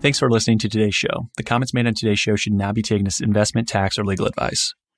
[0.00, 1.28] Thanks for listening to today's show.
[1.36, 4.24] The comments made on today's show should not be taken as investment, tax, or legal
[4.26, 4.74] advice.